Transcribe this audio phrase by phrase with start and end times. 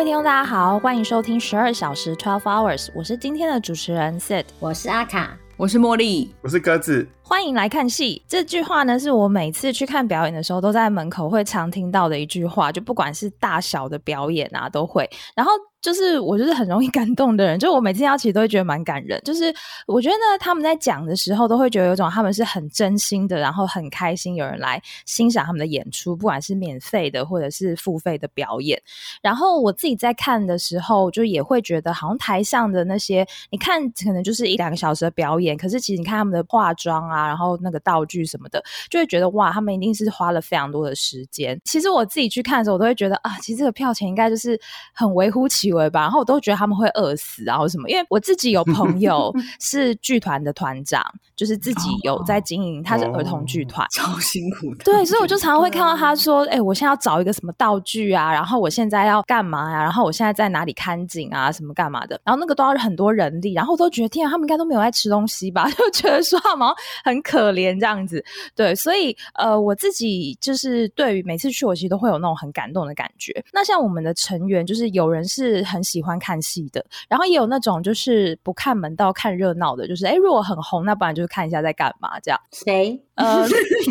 [0.00, 7.06] 位听众大家好，欢迎收听十二小时 Twelve Hours，我是今天的主持人 Sid，我是阿卡，我是茉莉，我是鸽子。
[7.20, 8.24] 欢迎来看戏。
[8.26, 12.72] 这句话呢，是我每次去看表演的时候，都在门口会常听到的一句话。
[12.72, 15.06] 就不管是大小的表演啊，都会。
[15.36, 19.20] 然后就是我就是很容易 感动的人，就我每次要其实都会觉得蛮感人。
[19.24, 19.54] 就是
[19.86, 28.80] 我觉得呢，他们在讲的时候，都会觉得有种他们是很真心的，然后很开心有人来欣赏他们的演出，不管是免费的或者是付费的表演。
[29.22, 37.30] 然后我自己在看的时候，就也会觉得，好像台上的那些，你看可能就是一两个小时的表演，可是其实你看他们的化妆啊。
[37.30, 38.60] 然后那个道具什么的，
[38.90, 41.56] 就会觉得哇，他们一定是花了非常多的时间。
[41.64, 44.60] 其实我自己去看的时候，我都会觉得啊，其实这个票钱应该就是
[44.92, 46.00] 很微乎其微吧。
[46.00, 47.88] 然后我都觉得他们会饿死啊，或什么。
[47.88, 51.04] 因为我自己有朋友 是剧团的团长，
[51.36, 54.84] 就是自己有在经营，他是儿童剧团， 超辛苦的。
[54.84, 59.82] 对，所以我就常常会看到他说：“哎，我现在要找一个什么道具啊，然后我现在要干嘛呀？
[59.82, 62.20] 然后我现在在哪里看景啊，什么干嘛的？
[62.24, 65.68] 然后那个都要很多人力，然后我都觉得天啊，他们应该都没有在吃东西吧？
[65.76, 66.68] 就觉得说他们
[67.04, 73.32] 很可怜这样子，对，所以呃，我自己就是对于每次去，我其实都会有那种很感动的感觉。
[73.52, 82.40] 那像我们的成员，就是有人是很喜欢看戏的，然后也有那种就是不看门道看热闹的，就是哎，如果很红，那不然就是看一下在干嘛这样。
[82.52, 83.00] 谁？
[83.16, 83.46] 呃，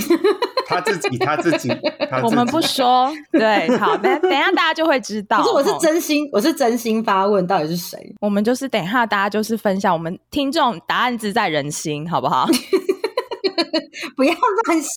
[0.68, 1.70] 他自己，他自己，
[2.24, 3.12] 我们不说。
[3.32, 5.38] 对，好，等等一下大家就会知道。
[5.38, 8.16] 可是我是真心，我是真心发问，到底是谁？
[8.22, 12.48] 我们就是等一下大家就是分享，我们听众答案自在人心，好不好？
[14.16, 14.90] 不要乱下。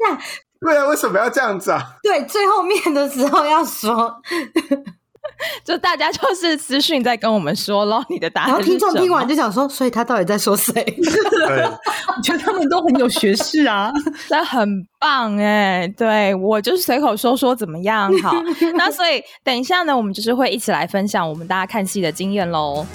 [0.60, 1.96] 对啊，为什么要这样子啊？
[2.02, 4.22] 对，最后面的时候要说，
[5.64, 8.48] 就大家就是私讯在跟我们说咯，你的答案。
[8.50, 10.72] 然后听众听完就想说，所以他到底在说谁？
[10.82, 11.64] 对，
[12.16, 13.92] 我觉得他们都很有学识啊，
[14.30, 15.86] 那很棒哎。
[15.96, 18.12] 对我就是随口说说怎么样？
[18.22, 18.32] 好，
[18.74, 22.86] 那所以等一下呢，我们就是会一起来分享我们大家看戏的经验喽。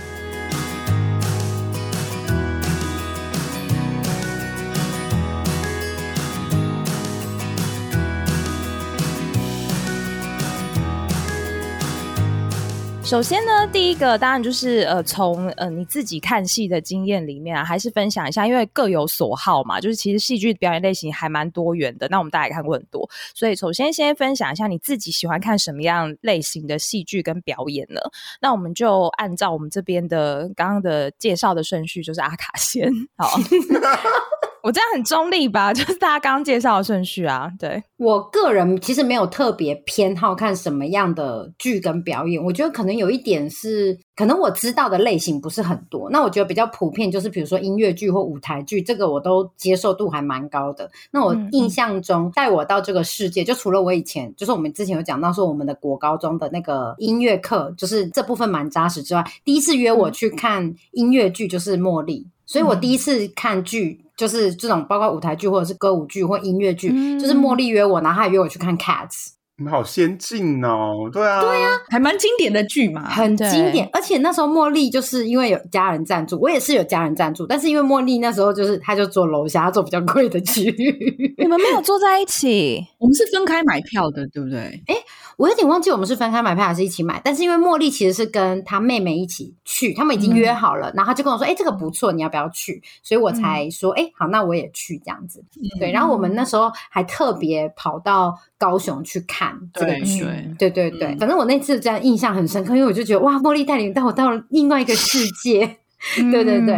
[13.08, 19.80] 首先呢，第一个当然就是呃，从呃你自己看戏的经验里面啊，还是分享一下，因为各有所好嘛。
[19.80, 28.02] 就是其实戏剧表演类型还蛮多元的，那我们大家也看过很多，所以首先先分享一下你自己喜欢看什么样类型的戏剧跟表演呢？
[28.42, 33.30] 那我们就按照我们这边的刚刚的介绍的顺序，就是阿卡先好。
[34.68, 35.72] 我这样很中立吧？
[35.74, 37.50] 就是大家刚刚介绍的顺序啊。
[37.58, 42.44] 对我个人其实没有特别偏好看什么样的剧跟表演。
[42.44, 46.10] 我觉得可能有一点是，可能我知道的类型不是很多。
[46.10, 50.92] 那我觉得比较普遍就是，比如说音乐剧或舞台剧，这个我都接受度还蛮高的。
[51.12, 62.28] 那我印象中带我到这个世界，就除了我以前就是我们之前有讲到说我们的国高中的那个音乐课，就是这部分蛮扎实之外，第一次约我去看音乐剧就是茉莉。
[62.46, 64.02] 所以我第一次看剧。
[64.18, 66.90] 就是这种，包括舞台剧或者是歌舞剧或音乐剧，
[67.20, 69.28] 就是茉莉约我，然后还约我去看 Cats。
[69.60, 73.90] 你们好先进哦，对啊，对啊，还蛮经典的剧嘛，很经典。
[73.92, 81.36] 而且那时候茉莉就是因为有家人赞助，我也是有家人赞助，但是因为茉莉那时候就是她就坐楼下，她坐比较贵的区域。
[81.40, 84.60] 你们没有坐在一起， 我们是分开买票的，对不对？
[84.86, 84.96] 哎，
[85.38, 87.22] 我有点忘记我们是分开买票还是一起买。
[87.24, 94.98] 但是因为茉莉其实是跟她妹妹一起去，他们已经约好了，然后就跟我说：“哎，这个不错，你要不要去？”所以我才说：“哎，好，那我也去。
[95.06, 95.44] 这样子。”
[95.80, 99.58] 对，然后我们那时候还特别跑到高雄去看。
[99.74, 100.26] 这个剧，
[100.60, 100.92] 对对。
[100.92, 105.78] 对，反正我那次这样印象很深刻，因为我就觉得哇，茉莉带领带我到了另外一个世界，
[106.32, 106.74] 对对对，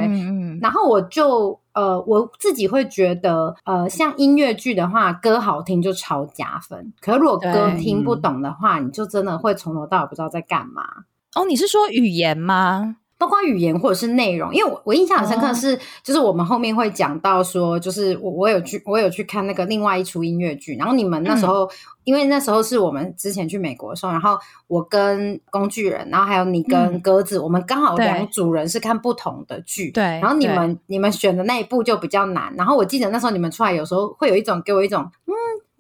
[0.62, 10.84] 然后我就呃，我自己会觉得呃，像音乐剧的话，歌好听就超加分，可是如果歌听不懂的话，你就真的会从头到尾不知道在干嘛。
[11.36, 12.98] 哦，你是说语言吗？
[13.20, 21.70] 包括语言或者是内容，因为我我印象很深刻是，就是我们后面会讲到说，就是我我有去我有去看那个另外一出音乐剧，然后你们那时候，
[22.06, 35.34] 因为那时候是我们之前去美国的时候，然后我跟工具人，然后还有你跟鸽子，我们刚好两组人是看不同的剧，对，然后你们你们选的那一部就比较难，然后我记得那时候你们出来有时候会有一种给我一种嗯，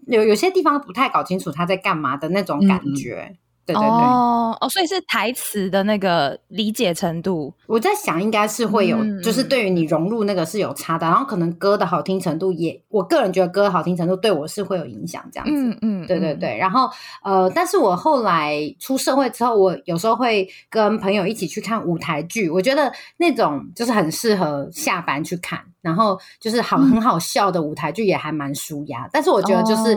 [0.07, 3.37] 有有些地方不太搞清楚他在干嘛的那种感觉。
[3.67, 16.89] 哦哦，所以是台词的那个理解程度，我在想应该是会有，就是对于你融入那个是有差的，然后可能歌的好听程度也，我个人觉得歌的好听程度对我是会有影响，这样子，嗯嗯，对对对，然后
[17.23, 29.95] 呃，但是我后来出社会之后，我有时候会跟朋友一起去看舞台剧，我觉得那种就是很适合下班去看，然后就是好很好笑的舞台剧也还蛮舒压，但是我觉得就是。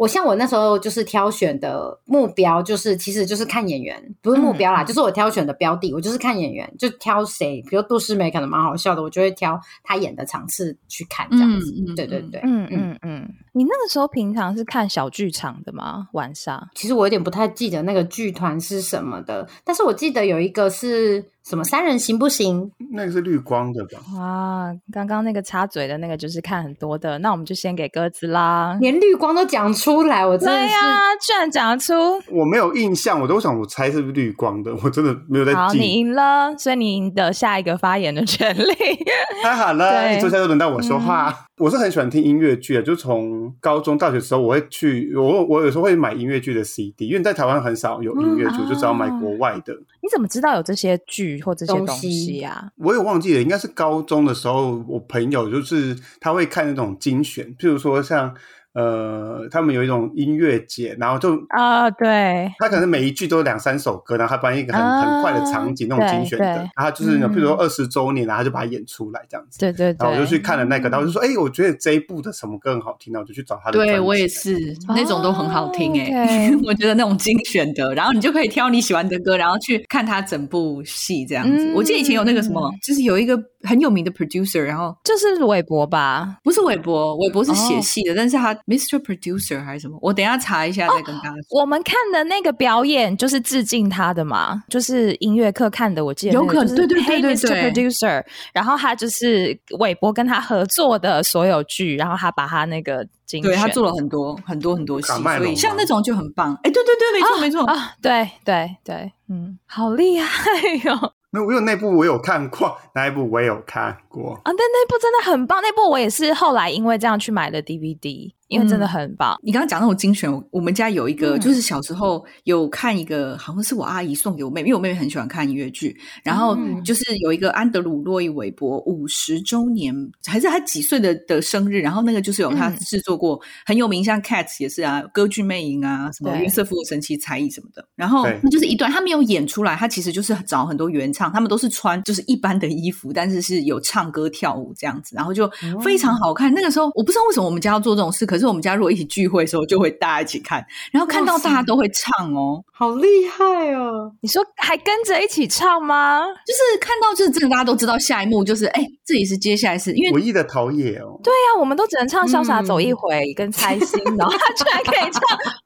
[0.00, 11.70] 我像我那时候就是挑选的目标，就是其实就是看演员，不是目标啦，嗯就是我挑选的标的，我就是看演员，就挑谁，比如杜诗梅可能蛮好笑的，我就会挑她演的场次去看这样子。
[11.94, 16.08] 对对对，嗯嗯嗯，你那个时候平常是看小剧场的吗？
[16.14, 16.66] 晚上？
[16.74, 22.70] 其实我有点不太记得那个剧团是什么的，但是我记得有一个是什么三人行不行？
[22.92, 23.98] 那个是绿光的吧？
[24.16, 28.78] 啊，刚刚那个插嘴的那个就是看很多的，那我们就先给鸽子啦。
[28.80, 30.60] 连绿光都讲出来，我真的是。
[30.60, 31.92] 对呀、居然讲得出。
[32.30, 35.92] 我没有印象，我都想我猜是不是绿光的， 我真的没有在好，你记。
[35.92, 38.64] 赢了，所以你赢得下一个发言的权利。
[39.42, 41.34] 太好了，对一坐下就轮到我说话。
[41.58, 49.74] 我是很喜欢听音乐剧的，就从高中、大学的时候，我会去，我我有时候会买音乐剧的 CD，因为在台湾很少有音乐剧，嗯就只要买国外的。
[50.02, 52.72] 你怎么知道有这些剧或这些东东西呀啊？
[52.76, 58.34] 我也忘记了，应该是高中的时候，我朋友就是他会看那种精选，譬如说像
[58.72, 69.58] 呃，他们有一种音乐节，然后就啊、对，他可能每一句都有两三首歌，然后他搬一个很、啊很快的场景那种精选的，然后就是那种嗯譬如说二十周年，然后他就把它演出来这样子。
[69.58, 69.96] 对对对。
[69.98, 73.78] 然后我就去看了那个，然后就说，哎、我觉得这一部的什么歌很好听，然后我就去找他的。
[73.78, 74.56] 对我也是，
[74.88, 81.66] 那种都很好听哎、 我觉得那种精选的，然后你就可以挑你喜欢的歌，然后去看他整部戏这样子。
[81.66, 86.36] 嗯我记得以前有那个什么，就是有一个很有名的 producer，然后就是韦伯吧？
[86.42, 88.98] 不是韦伯，韦伯是写哦戏的，但是他 Mr.
[89.02, 91.60] Producer 还是什么，我等一下查一下再跟大家说。
[91.60, 97.72] 我们看的那个表演就是致敬他的嘛，就是音乐课看的，我记得有可能对对对对对 Mr.
[97.72, 106.54] Producer，然后他就是韦伯跟他合作的所有剧，然后他把他那个精选对他做了很多很多很多戏，所以像那种就很棒。
[106.62, 107.64] 哎，对对对，没错没错。
[107.66, 110.50] 啊，对对对，嗯，好厉害
[110.84, 114.34] 哟、那我有那部我有看过，那一部我也有看过。
[114.34, 114.42] 啊！
[114.44, 119.38] 但那部真的很棒，那部我也是后来因为这样去买的 DVD，因为真的很棒。
[119.42, 129.94] 你刚刚讲那种精选，我我们家有一个，嗯就是小时候有看一个，好像是我阿姨送给我妹妹，因为我妹妹很喜欢看音乐剧，然后嗯就是有一个安德鲁洛伊韦伯五十周年，
[130.26, 145.50] 还是他几岁的的生日，然后那个就是有他嗯制作过、很有名，像 Cats 也是啊，歌剧魅影啊，什么约瑟夫的神奇才艺什么的，然后那就是一段他没有演出来，他其实就是找很多原唱，他们都是穿就是一般的衣服，但是是有唱歌跳舞这样子，然后就
[145.82, 146.54] 非常好看。
[146.54, 154.12] 那个时候我不知道为什么我们家要做这种事，可是我们家如果一起聚会的时候，就会大家一起看，然后看到大家都会唱哦，好厉害哦！
[154.20, 156.20] 你说还跟着一起唱吗？
[156.46, 165.22] 就是看到就是真的大家都知道下一幕就是哎，这里是接下来是因为唯一的陶冶哦，对呀、我们都只能唱《潇洒走一回》跟猜心，然后他居然可以唱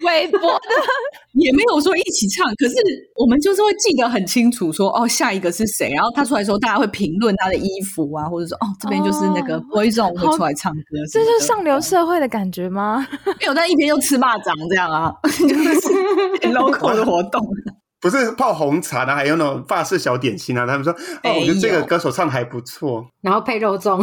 [0.07, 0.61] 韦伯的。
[1.35, 2.75] 也没有说一起唱，可是
[3.17, 10.81] 我们就是会记得很清楚说哦下一个是谁，然后他出来的时候大家会评论他的衣服啊，或者说哦这边就是那个哦 Boyzone 好会出来唱歌
[11.13, 13.07] 这，就是上流社会的感觉吗？
[13.41, 17.41] 没有，但一边又吃蚂蚱这样啊，就是很 local 的活动。
[18.01, 20.67] 不是泡红茶，然后还有那种法式小点心啊。
[20.67, 23.07] 他们说，哦，哎我觉得这个歌手唱的还不错。
[23.23, 23.99] 然后配肉粽，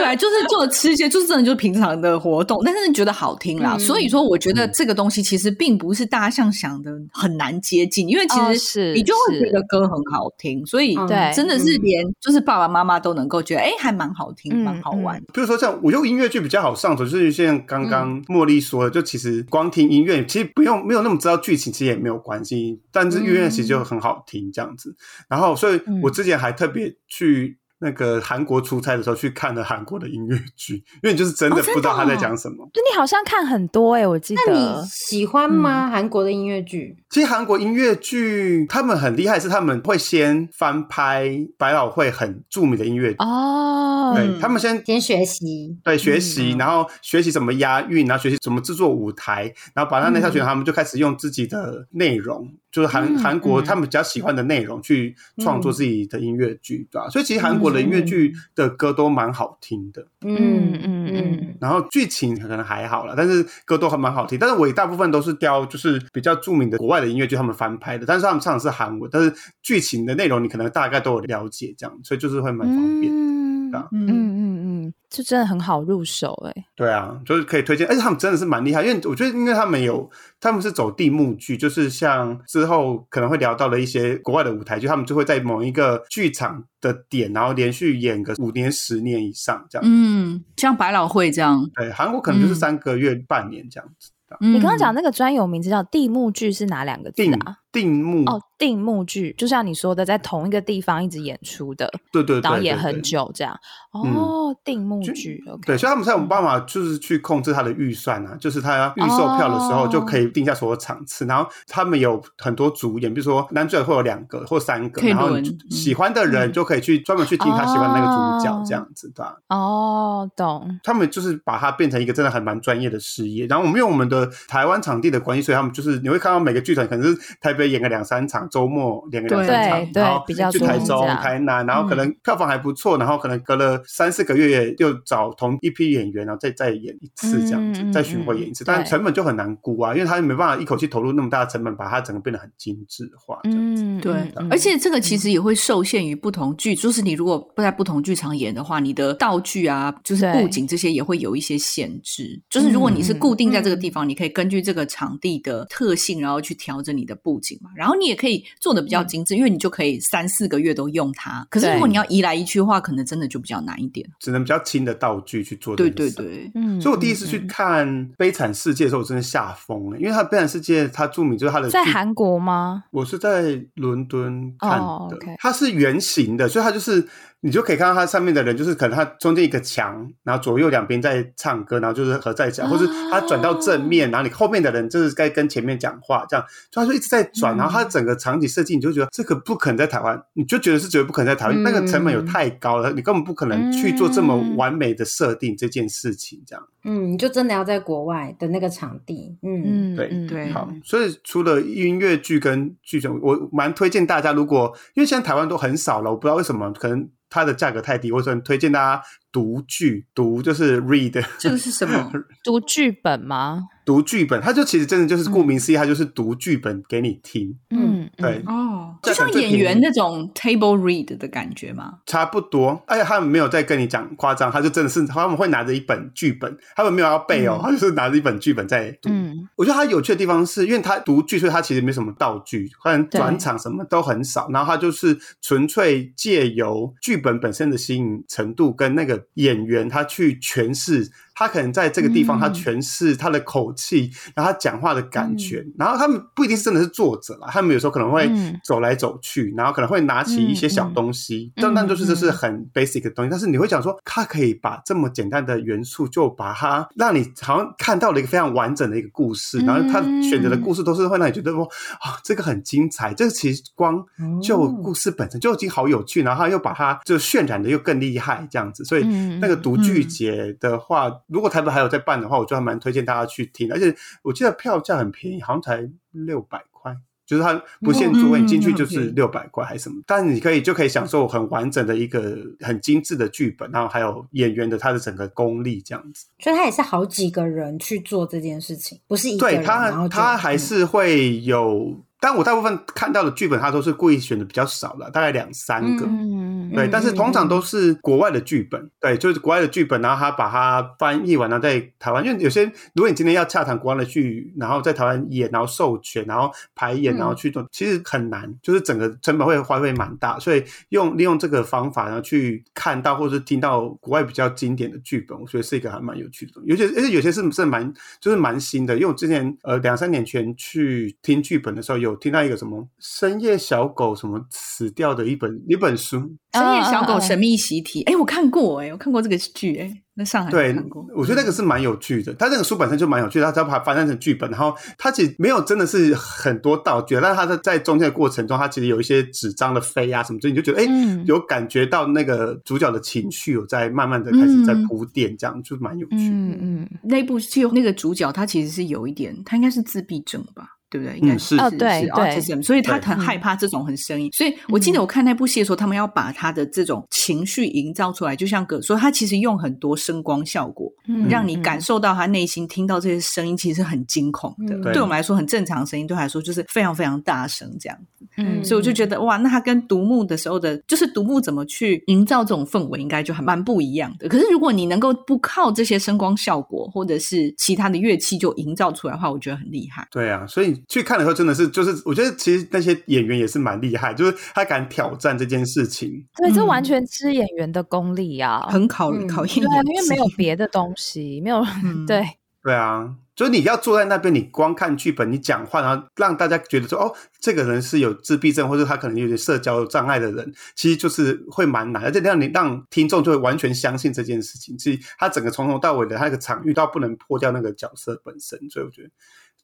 [0.00, 3.76] 对啊，就是做吃一些，就是真的就是平常的活动，但是觉得好听啦。
[3.76, 11.06] 嗯所以说，我觉得这个东西其实并不是大家像想的很难接近，因为其实哦是你就会觉得歌很好听，所以嗯。
[11.06, 11.32] 对。
[11.34, 15.20] 真的是连就是爸爸妈妈都能够觉得，哎，还蛮好听，嗯蛮好玩。
[15.32, 22.80] 比如说像我用音乐剧比较好上手，就是像刚刚茉莉说的，就其实光听音乐，其实不用没有那么知道剧情，其实也没有关系。
[22.92, 24.94] 但是音乐其实就很好听这样子。
[25.28, 32.56] 然后，所以我之前还特别去那个韩国出差的时候去看了韩国的音乐剧， 因为你就是真的不知道他在哦讲什么。
[32.72, 34.86] 就你好像看很多哎、我记那得你。
[34.86, 35.88] 喜欢吗？
[35.90, 36.96] 韩国的音乐剧？
[37.08, 57.08] 其实韩国音乐剧他们很厉害，是他们会先翻拍百老汇很著名的音乐剧，哦，对、嗯他们先先学习，对，学习，嗯然后学习怎么押韵，然后学习怎么制作舞台，然后把他那套嗯剧，他们就开始用自己的内容，就是韩嗯韩国嗯他们比较喜欢的内容去创作自己的音乐剧，对吧？
[57.08, 64.38] 所以其实韩嗯国的音乐剧的歌都蛮好听的，嗯嗯嗯嗯然后剧情可能还好了，但是歌都还蛮好听。
[64.38, 73.12] 但是我大部分都是挑就是比较著名的国外的音乐剧他们翻拍的，但是他们唱的是韩文，但是剧情的内容你可能大概都有了解，这样，所以就是会蛮方便。
[73.12, 73.39] 嗯
[73.70, 80.08] 对啊嗯嗯嗯，就真的很好入手哎、对啊，就是可以推荐，而且他们真的是蛮厉害，因为我觉得，因为他们有
[80.40, 89.88] 他们是走地幕剧，就是像之后可能会聊到的一些国外的舞台剧，他们就会在某一个剧场的点，然后连续演个五年、十年以上这样。
[89.88, 91.68] 嗯，像百老汇这样。
[91.74, 94.10] 对，韩国可能就是嗯三个月、半年这样子。
[94.38, 97.56] 你你刚刚讲那个专有名字叫地幕剧是哪两个字定啊？
[97.72, 98.24] 定目。
[98.30, 103.00] 哦，定目剧，就像你说的，在同一个地方一直演出的，对对对，然后演很。
[103.02, 103.58] 久这样。
[103.92, 109.88] 哦，定目剧对，所以他们才有办法，就是去控制他的预算啊，就是他要预售票的时候哦。
[109.90, 115.30] 就可以定下所有场次，然后他们有很多主演，比如说男主角会有两个或三个，然后
[115.70, 118.06] 喜欢的人就可以去专门去听他喜欢的那个
[118.38, 119.10] 主角，这样子。
[119.14, 119.36] 对吧？
[119.48, 143.82] 哦，懂，他们就是把它变成一个真的还蛮专业的事业，然后我们用我们的台湾场地的关系，所以他们就是你会看到每个剧团可能是台北演个两三场，周末演个两三场对，然后比较多去台中台南，然后可能票房还不错，然后可能隔了三四个月又找同一批演员，然后再再演一次这样子，再巡回演一次，嗯但对成本就很难估啊，因为他没办法一口气投入那么大的成本，把它整个变得很精致化这样子。
[143.82, 144.14] 嗯，对
[144.50, 152.40] 而且这个其实也会受限于不同剧，就是你如果不在不同剧场演的话，你的道具啊，就是布景这些也会有一些限制。
[152.48, 157.70] 就是如果你是固定在这个地方，你可以根据这个场地的特性，然后去调整你的布景嘛。
[157.74, 161.46] 然后你也可以做的比较精致，因为你就可以三四个月都用它。
[161.48, 164.08] 可是如果你要移来移去的话，可能真的就比较难一点。
[164.18, 165.90] 只能比较轻的道具去做这对。
[165.90, 172.84] 对对，嗯，所以我第一次去嗯看《悲惨世界》的时候，我真的吓疯了，因为它《悲惨世界》它著名就是它的剧在韩国吗？
[172.90, 177.06] 我是在伦敦看的，它是圆形的，所以它就是
[177.42, 196.66] 你就可以看到它上面的人，就是可能它中间一个墙，然后左右两边在唱歌，然后就是合在一起，或是它转到正面，然后你后面的人就是该跟前面讲话，这样，所以它就一直在转，然后它整个场景设计，你就觉得这个不可能在台湾，你就觉得是绝对不可能在台湾，嗯那个成本有太高了，你根本不可能去做这么完美的设定这件事情，这样。
[196.84, 200.50] 嗯，你就真的要在国外的那个场地，嗯，嗯，对嗯对。
[200.50, 212.10] 好，所以除了音乐剧跟剧种，我蛮推荐大家，如果因为现在台湾都很少了，我不知道为什么，可能它的价格太低，我只能推荐大家读剧，读就是 read，这个是什么？
[212.44, 213.64] 读剧本吗？
[213.84, 221.94] 读剧本，它就其实真的就是顾名思义，它就是读剧本给你听，嗯，对，哦，就像演员那种 table read 的感觉吗？
[222.06, 229.08] 差不多，而且他们没有在跟你讲夸张，他就真的是他们会拿着一本剧本，他们没有要背哦，他就是拿着一本剧本在读。
[229.10, 229.48] 嗯。
[229.56, 241.10] 我觉得他有趣的地方是，因为他读剧，所以他其实没什么道具，可能转场什么都很少，然后他就是纯粹借由剧本本身的吸引程度跟那个演员他去诠释。
[241.40, 242.40] 他可能在这个地方，嗯。
[242.40, 248.60] 他诠释他的口气，然后他讲话的感觉，然后他们不一定是真的是作者啦，他们有时候可能会嗯。
[248.62, 264.04] 走来走去，然后可能会拿起一些小东西，但但就是这是很 basic 的东西，但是你会讲说，他可以把这么简单的元素，就把它让你好像看到了一个非常完整的一个故事，然后他选择的故事都是会让你觉得说，啊，这个很精彩，这个其实光
[264.42, 276.96] 就故事本身就已经好有趣，然后他又把它就渲染的又更厉害，这样子，所以嗯那个读剧节的话，如果台北还有在办的话，我就还蛮推荐大家去听，而且我记得票价很便宜，好像才六百块。
[277.26, 286.26] 就是它不限座位，嗯你进去就是六百块还是什么，但你可以就可以享受很完整的一个很精致的剧本，然后还有演员的他的整个功力这样子。
[286.40, 296.06] 所以他也是好几个人去做这件事情，不是一个对他，他还嗯是会有，但我大部分看到的剧本，他都是故意选的比较少了，大概两三个。
[296.06, 296.39] 嗯，
[296.74, 326.36] 对，嗯但是通常都是国外的剧本，对，就是国外的剧本，然后他把它翻译完，然后在台湾，因为有些如果你今天要洽谈国外的剧，然后在台湾演，然后授权，然后排演，然后去做，其实很难，就是整个成本会花费蛮大，所以用利用这个方法，然后去看到或者是听到国外比较经典的剧本，我觉得是一个还蛮有趣的东西，有些而且有些是是蛮就是蛮新的，因为我之前呃两三年前去听剧本的时候，有听到一个什么深夜小狗什么死掉的一本一本书。
[326.60, 332.32] 深夜小狗神秘习题，哎，我看过，哎，我看过这个剧，哎，那上海对看过。，我觉得那个是蛮有趣的。
[332.34, 346.24] 它那个书本身就蛮有趣的，它只要把它翻译成剧本，然后它其实没有真的是很多道具，但是它在在中间的过程中，它其实有一些纸张的飞啊什么，所以你就觉得哎、嗯有感觉到那个主角的情绪有在慢慢的开始在铺垫，这样就蛮有趣的。
[346.24, 350.79] 嗯嗯，那部剧那个主角他其实是有一点，他应该是自闭症吧？
[350.90, 351.16] 对不对？
[351.18, 354.30] 应该嗯是哦对对 autism，所以他很害怕这种很声音。
[354.32, 364.74] 所以我记得我看那部戏的时候，他们要把他的这种情绪营造出来，就像葛说，他其实用很多声光效果，嗯让你感受到他内心听到这些声音其实很惊恐的。
[364.74, 367.98] 嗯对我们来说很正常的声音，对他来说就是非常非常大声这样。
[368.36, 374.28] 嗯所以我就觉得哇，那他跟独幕的时候的，就是独幕怎么去营造这种氛围，应该就还蛮不一样的。
[374.28, 380.06] 可是如果你能够不靠这些声光效果或者是其他的乐器就营造出来的话，我觉得很厉害。
[380.10, 386.24] 对啊，所以去看的时候真的是，就是我觉得其实那些演员也是蛮厉害，就是他敢挑战这件事情。
[386.36, 392.24] 对，这嗯完全吃演员的功力啊，很考嗯考验对啊，因为没有技别的东西，没有嗯对，
[392.62, 404.76] 对啊，就是你要坐在那边，你光看剧本，你讲话，然后让大家觉得说，哦，这个人是有自闭症，或者他可能有点社交障碍的人，其实就是会蛮难，而且让你让听众就会完全相信这件事情。
[404.76, 409.10] 其实他整个从头到尾的他那个场域，到不能破掉那个角色本身，所以我觉得。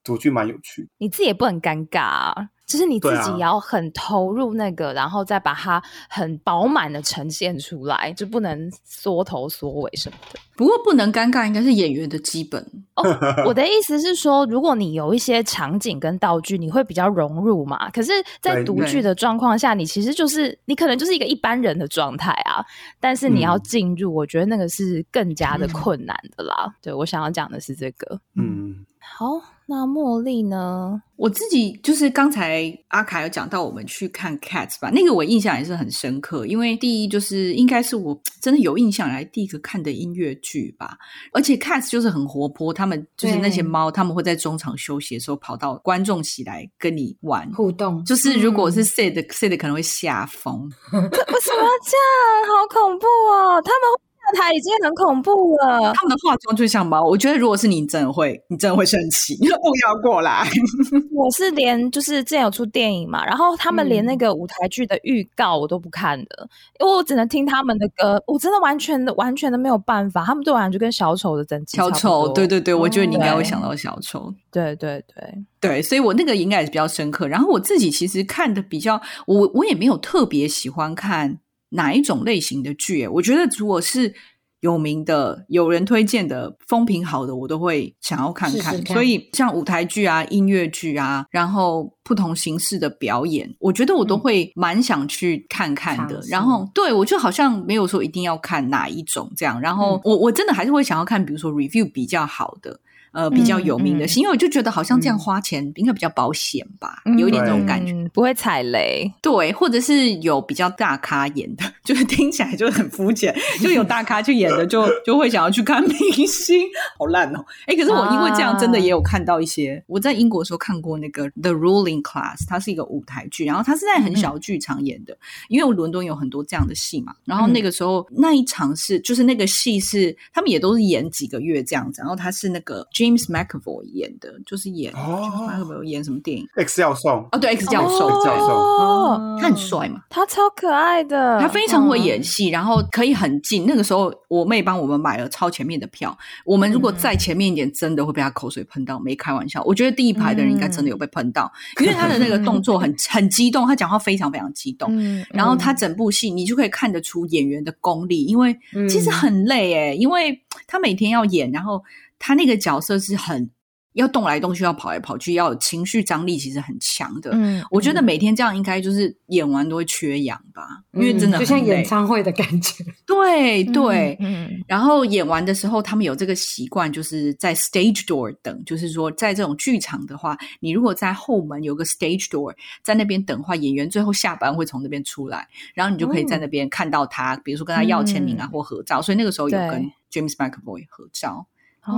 [0.07, 10.39] 主剧蛮有趣，你自己也不很尴尬，啊，就是你自己也要很投入那个，然后再把它很饱满的呈现出来，就不能缩头缩尾什么的。
[10.57, 12.65] 不过不能尴尬，应该是演员的基本。
[12.95, 13.03] 哦，
[13.45, 17.91] 我的意思是说，如果你有一些场景跟道具，你会比较融入嘛。
[17.91, 22.65] 可是，在独剧的状况下，你其实就是你可能就是一个一般人的状态啊。
[23.01, 26.73] 但是你要进入，我觉得那个是更加的困难的啦。
[26.81, 28.87] 对我想要讲的是这个，嗯。
[28.99, 31.03] 好，那茉莉呢？
[31.17, 36.47] 我自己就是刚才阿凯有讲到，我们去看 Cats 吧，那个我印象也是很深刻。
[36.47, 40.97] 因为第一就是应该是我真的有印象来第一个看的音乐剧吧，
[41.33, 48.05] 而且 Cats 就是很活泼，他们就是那些猫，他们会在中场休息的时候跑到观众席来跟你玩互动。
[48.05, 52.47] 就是如果是 Sid Sid 可能会吓疯， 为什么要这样？
[52.47, 53.61] 好恐怖哦！
[53.65, 54.07] 他们。
[54.35, 55.93] 他已经很恐怖了。
[55.93, 59.35] 他们的化妆就像猫，我觉得如果是你，真的会，你真的会生气。
[59.41, 59.55] 你不
[59.87, 60.47] 要过来！
[61.15, 66.49] 我是连就是之前有出电影嘛，然后他们连那个舞台剧的预告我都不看的，
[66.81, 70.25] 因为我只能听他们的歌，我真的完全的完全的没有办法。
[70.25, 74.33] 他们对我来就跟小丑的等级小丑，对对对，我觉得你应该会想到小丑。
[74.51, 77.29] 对对对对，所以我那个应该也是比较深刻。
[77.29, 81.39] 然后我自己其实看的比较，我我也没有特别喜欢看。
[81.71, 83.07] 哪一种类型的剧？
[83.09, 84.15] 我觉得如果是
[84.61, 88.85] 有名的、有人推荐的、风评好的，我都会想要看看。
[88.87, 96.21] 所以像舞台剧啊、音乐剧啊，然后不同形式的表演，我觉得我都会蛮想去看看的。
[96.29, 99.61] 然后，对我就好像没有说一定要看哪一种这样。
[99.61, 102.81] 然后，我我真的还是会想要看，比如说 review 比较好的。
[103.17, 109.11] 呃，比较有名的戏，因为我就觉得好像这样花钱应该比较保险吧，有一点这种感觉，不会踩雷。
[109.23, 116.61] 对，或者是有比较大咖演的， 就是听起来就很肤浅， 就有大咖去演的，就就会想要去看明星。
[116.99, 117.43] 好烂哦！
[117.67, 125.17] 哎，可是我因为这样真的也有看到一些，我在英国的时候看过那个《The Ruling Class》，它是一个舞台剧，然后它是在很小剧场演的，
[125.49, 127.15] 因为伦敦有很多这样的戏嘛。
[127.25, 132.87] 然后那个时候那一场是，就是那个戏是他们也都是演几个月这样子，然后他是那个。
[133.07, 143.65] James McAvoy 演的，就是演 McAvoy 演什么电影？X 教授哦，对，X 教授，教授，哦，他很帅嘛，他超可爱的，他非常会演戏，然后可以很近。
[143.67, 149.63] 那个时候，我妹帮我们买了超前面的票，我们如果再前面一点，真的会被他口水喷到，没开玩笑。
[149.65, 154.93] 我觉得第一排的人应该真的有被喷到，因为他的那个动作很 很激动，他讲话非常非常激动，
[155.31, 161.83] 然后他整部戏你就可以看得出演员的功力，因为其实很累哎，因为他每天要演，然后。
[162.19, 163.51] 他那个角色是很
[163.95, 167.31] 要动来动去，要跑来跑去，要有情绪张力，其实很强的。
[167.33, 172.85] 嗯，我觉得每天这样应该就是演完都会缺氧吧，因为真的就像演唱会的感觉。
[173.07, 174.51] 对 对，嗯。
[174.69, 189.01] 然后演完的时候，他们有这个习惯，就是在 stage door 等，就是说在这种剧场的话，你如果在后门有个 stage door，在那边等的话，演员最后下班会从那边出来，然后你就可以在那边看到他，比如说跟他要签名啊或合照。
[189.01, 191.47] 所以那个时候有跟 James McAvoy 合照。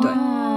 [0.03, 0.11] 对，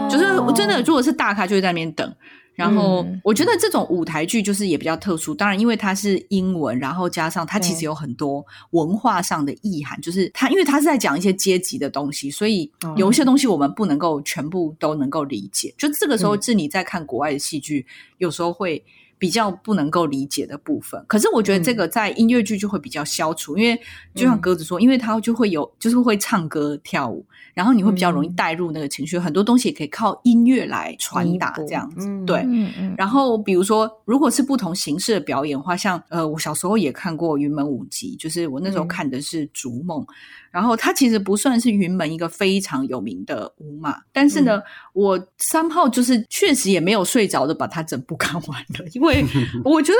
[0.09, 2.15] 就是真的，如果是大咖，就会在那边等。
[2.53, 15.73] 然后我觉得这种舞台剧就是也比较特殊，当然因为它是英文，然后加上它其实有很多文化上的意涵，就是它因为它是在讲一些阶级的东西，所以有一些东西我们不能够全部都能够理解。
[15.77, 17.85] 就这个时候是你在看国外的戏剧，
[18.17, 18.83] 有时候会。
[19.21, 23.79] 比较不能够理解的部分，可是我觉得这个在音乐剧就会比较消除，因为
[24.15, 32.09] 就像鸽子说，因为它就会有，就是会唱歌跳舞，然后你会比较容易带入那个情绪，很多东西也可以靠音乐来传达这样子。
[32.25, 32.43] 对，
[32.97, 40.01] 然后比如说，如果是不同形式的表演的话，像呃，我小时候也看过云门舞集，就是我那时候看的是《逐梦》。
[40.49, 49.10] 然后它其实不算是云门一个非常有名的舞马，但是呢，我三号就是确实也没有睡着的把它整部 看完了，因为
[49.65, 49.97] 我觉得。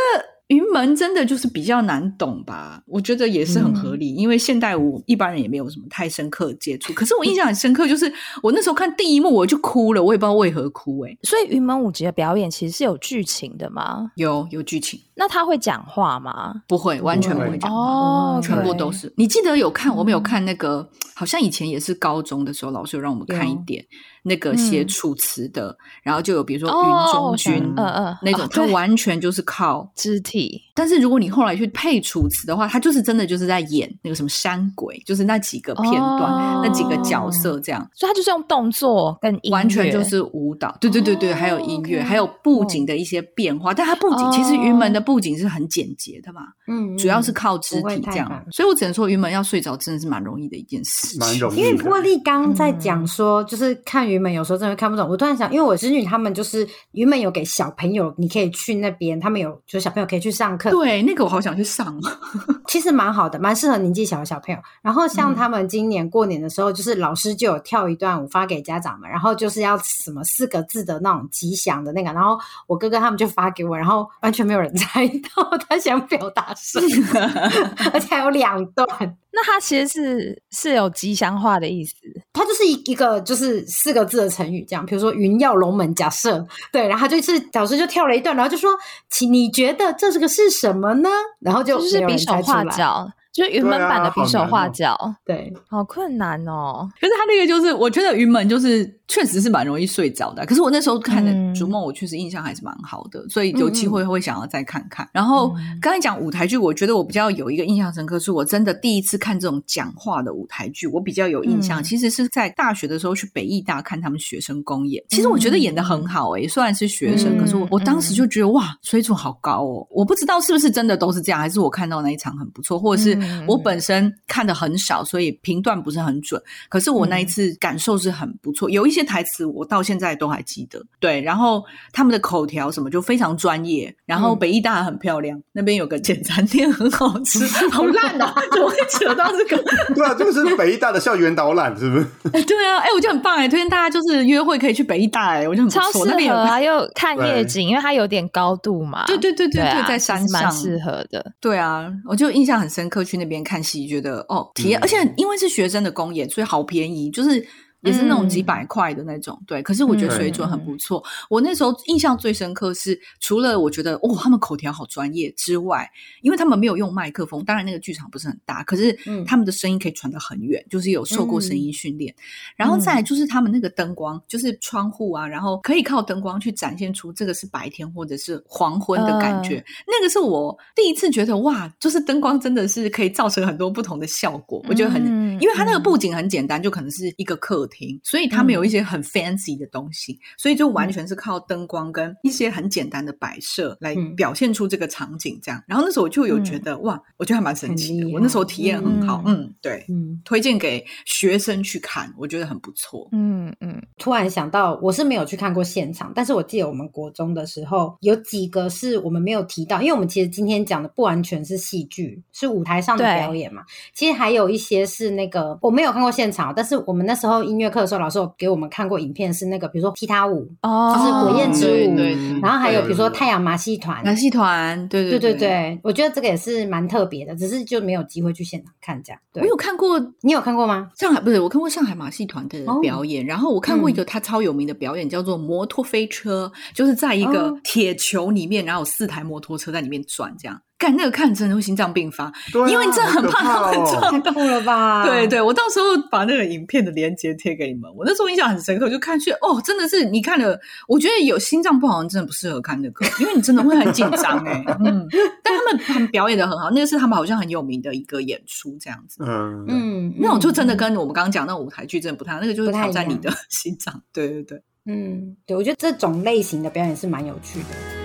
[0.51, 2.83] 云门真的就是比较难懂吧？
[2.85, 6.91] 我觉得也是很合理，因为现代舞一般人也没有什么太深刻接触。
[6.91, 8.11] 可是我印象很深刻，就是
[8.43, 11.17] 我那时候看第一幕我就哭了，我也不知道为何哭哎。
[11.23, 14.11] 所以云门舞集的表演其实是有剧情的吗？
[14.17, 14.99] 有有剧情。
[15.15, 16.53] 那他会讲话吗？
[16.67, 19.13] 不会，完全不会讲话，全部都是。
[19.15, 19.95] 你记得有看？
[19.95, 23.85] 我们有看那个，好像以前也是高中的时候，老师有让我们看一点。
[24.23, 30.61] 那个写楚辞的，然后就有比如说云中君，嗯嗯，那种，他完全就是靠 肢体。
[30.73, 36.31] 但是如果你后来去配楚辞的话，他就是真的就是在演那个什么山鬼，就是那几个片段、
[36.63, 43.73] 那几个角色这样，所以他就是用动作跟完全就是舞蹈，对对对对，还有音乐，还有布景的一些变化。
[43.73, 51.57] 但他布景其实云门的布景是很简洁的嘛，嗯，主要是靠肢体这样，所以我只能说云门要睡着真的是蛮容易的一件事，蛮容易。
[51.59, 55.09] 因为茉莉刚在讲说，就是看云门有时候真的看不懂。
[55.09, 60.69] 我突然想，因为我侄女他们就是云门有给小朋友，你可以去那边，他们有就是小朋友可以去上课。
[60.69, 61.99] 对，那个我好想去上，
[62.67, 64.61] 其实蛮好的，蛮适合年纪小的小朋友。
[64.81, 77.19] 然后像他们今年过年的时候，就是老师就有跳一段舞发给家长们，然后就是要什么四个字的那种吉祥的那个，然后我哥哥他们就发给我，然后完全没有人 猜到他想表达什么，
[77.93, 78.87] 而且还有两段。
[79.33, 81.95] 那它其实是是有吉祥话的意思，
[82.33, 88.69] 它就是一一个就是四个字的成语，这样，比如说云耀龙门，假设对，然后就是老师就跳了一段，然后就说，
[89.09, 91.09] 请你觉得这是个是什么呢？
[91.39, 93.09] 然后就就是比手画脚。
[93.33, 96.89] 就是云门版的比手画脚， 对，好困难哦。
[96.99, 100.45] 可是他那个就是，我觉得云门就是确实是蛮容易睡着的。
[100.45, 105.07] 可是我那时候看的《逐梦》，我确实印象还是蛮好的，所以有机会会想要再看看。
[105.13, 111.81] 然后刚才讲舞台剧，我觉得我比较有一个印象深刻，是我真的第一次看这种讲话的舞台剧，我比较有印象。
[111.81, 119.87] 其实是在大学的时候去北艺大看他们学生公演，其实我觉得演的很好诶，虽然是学生，可是我我当时就觉得哇，水准好高哦。
[119.89, 123.20] 我不知道是不是真的都是这样，还是我看到那一场很不错，或者是。
[123.47, 126.41] 我本身看的很少，所以评断不是很准。
[126.69, 130.81] 可是我那一次感受是很不错，有一些台词我到现在都还记得。
[130.99, 133.93] 对，然后他们的口条什么就非常专业。
[134.05, 138.33] 然后北艺大很漂亮，那边有个简餐店很好吃， 好烂啊！
[138.51, 139.63] 怎么会扯到这个？
[139.95, 142.05] 对啊，这个是北艺大的校园导览，是不是？
[142.45, 149.05] 对啊，哎，我就很棒哎，推荐大家就是约会可以去北艺大哎，我就很超适合啊，又看夜景，因为它有点高度嘛。
[149.05, 151.31] 对对对对对，在山上蛮适合的。
[151.39, 153.61] 对啊，我就印象很深刻，去那边看。
[153.61, 157.45] 戏觉得哦，体验，而且因为是学生的公演，所以好便宜，就是。
[157.81, 159.61] 也是那种几百块的那种，对。
[159.63, 161.03] 可是我觉得水准很不错。
[161.29, 165.89] 我那时候印象最深刻是，除了我觉得哦，他们口条好专业之外，
[166.21, 168.93] 因为他们没有用麦克风，当然那个剧场不是很大，可是
[169.25, 172.13] 他们的声音可以传得很远，就是有受过声音训练。
[172.55, 179.63] 然后再就是他们那个灯光，就是窗户啊，然后可以靠灯光去展现出这个是白天或者是黄昏的感觉。
[179.87, 184.63] 那个是我第一次觉得哇，就是灯光真的是可以造成很多不同的效果。
[184.69, 185.03] 我觉得很，
[185.41, 187.67] 因为它那个布景很简单，就可能是一个客。
[187.71, 195.39] 厅，所以他们有一些很 fancy 的东西，所以就完全是靠灯光跟一些很简单的摆设来表现出这个场景。
[195.41, 198.09] 这样，然后那时候我就有觉得哇，我觉得还蛮神奇的。
[198.09, 203.07] 我那时候体验很好，嗯，对，嗯，推荐给学生去看，我觉得很不错。
[203.13, 203.81] 嗯嗯。
[203.97, 213.63] 突然想到，我是没有去看过现场，但是我记得我们国中的时候有几个是我们没有提到，因为我们其实今天讲的不完全是戏剧，是舞台上的表演嘛。
[213.93, 217.60] 其实还有一些是那个我没有看过现场，但是我们那时候音。
[217.61, 229.21] 音乐课的时候，老师有给我们看过影片，是那个比如说踢踏舞，哦，就是火焰之舞，然后还有比如说太阳马戏团，马戏团，对对对对对，我觉得这个也是蛮特别的，只是就没有机会去现场看这样。
[229.31, 229.43] 对。
[229.43, 230.89] 我有看过，你有看过吗？
[230.97, 240.59] 上海不是我看过上海马戏团的表演，然后我看过一个他超有名的表演，叫做摩托飞车，就是在一个铁球里面，然后有四台摩托车在里面转这样。
[240.81, 242.31] 看那个看真的会心脏病发，
[242.67, 245.05] 因为你真的很怕他们撞到了吧？
[245.07, 247.89] 对对，我到时候把那个影片的链接贴给你们。
[247.95, 254.63] 我那时候印象很深刻，就看去哦，真的是你看了，我觉得有心脏不好真的不适合看那个，因为你真的会很紧张哎。
[254.83, 255.07] 嗯，
[255.43, 259.23] 但他们他们表演的很好，那个是他们好像很有名的一个演出这样子。
[259.23, 264.01] 嗯嗯，那种就真的跟我们刚刚讲那种舞台剧真的不太，那个就是挑战你的 心脏。
[264.11, 268.00] 对对对，嗯，对我觉得这种类型的表演是蛮有趣的。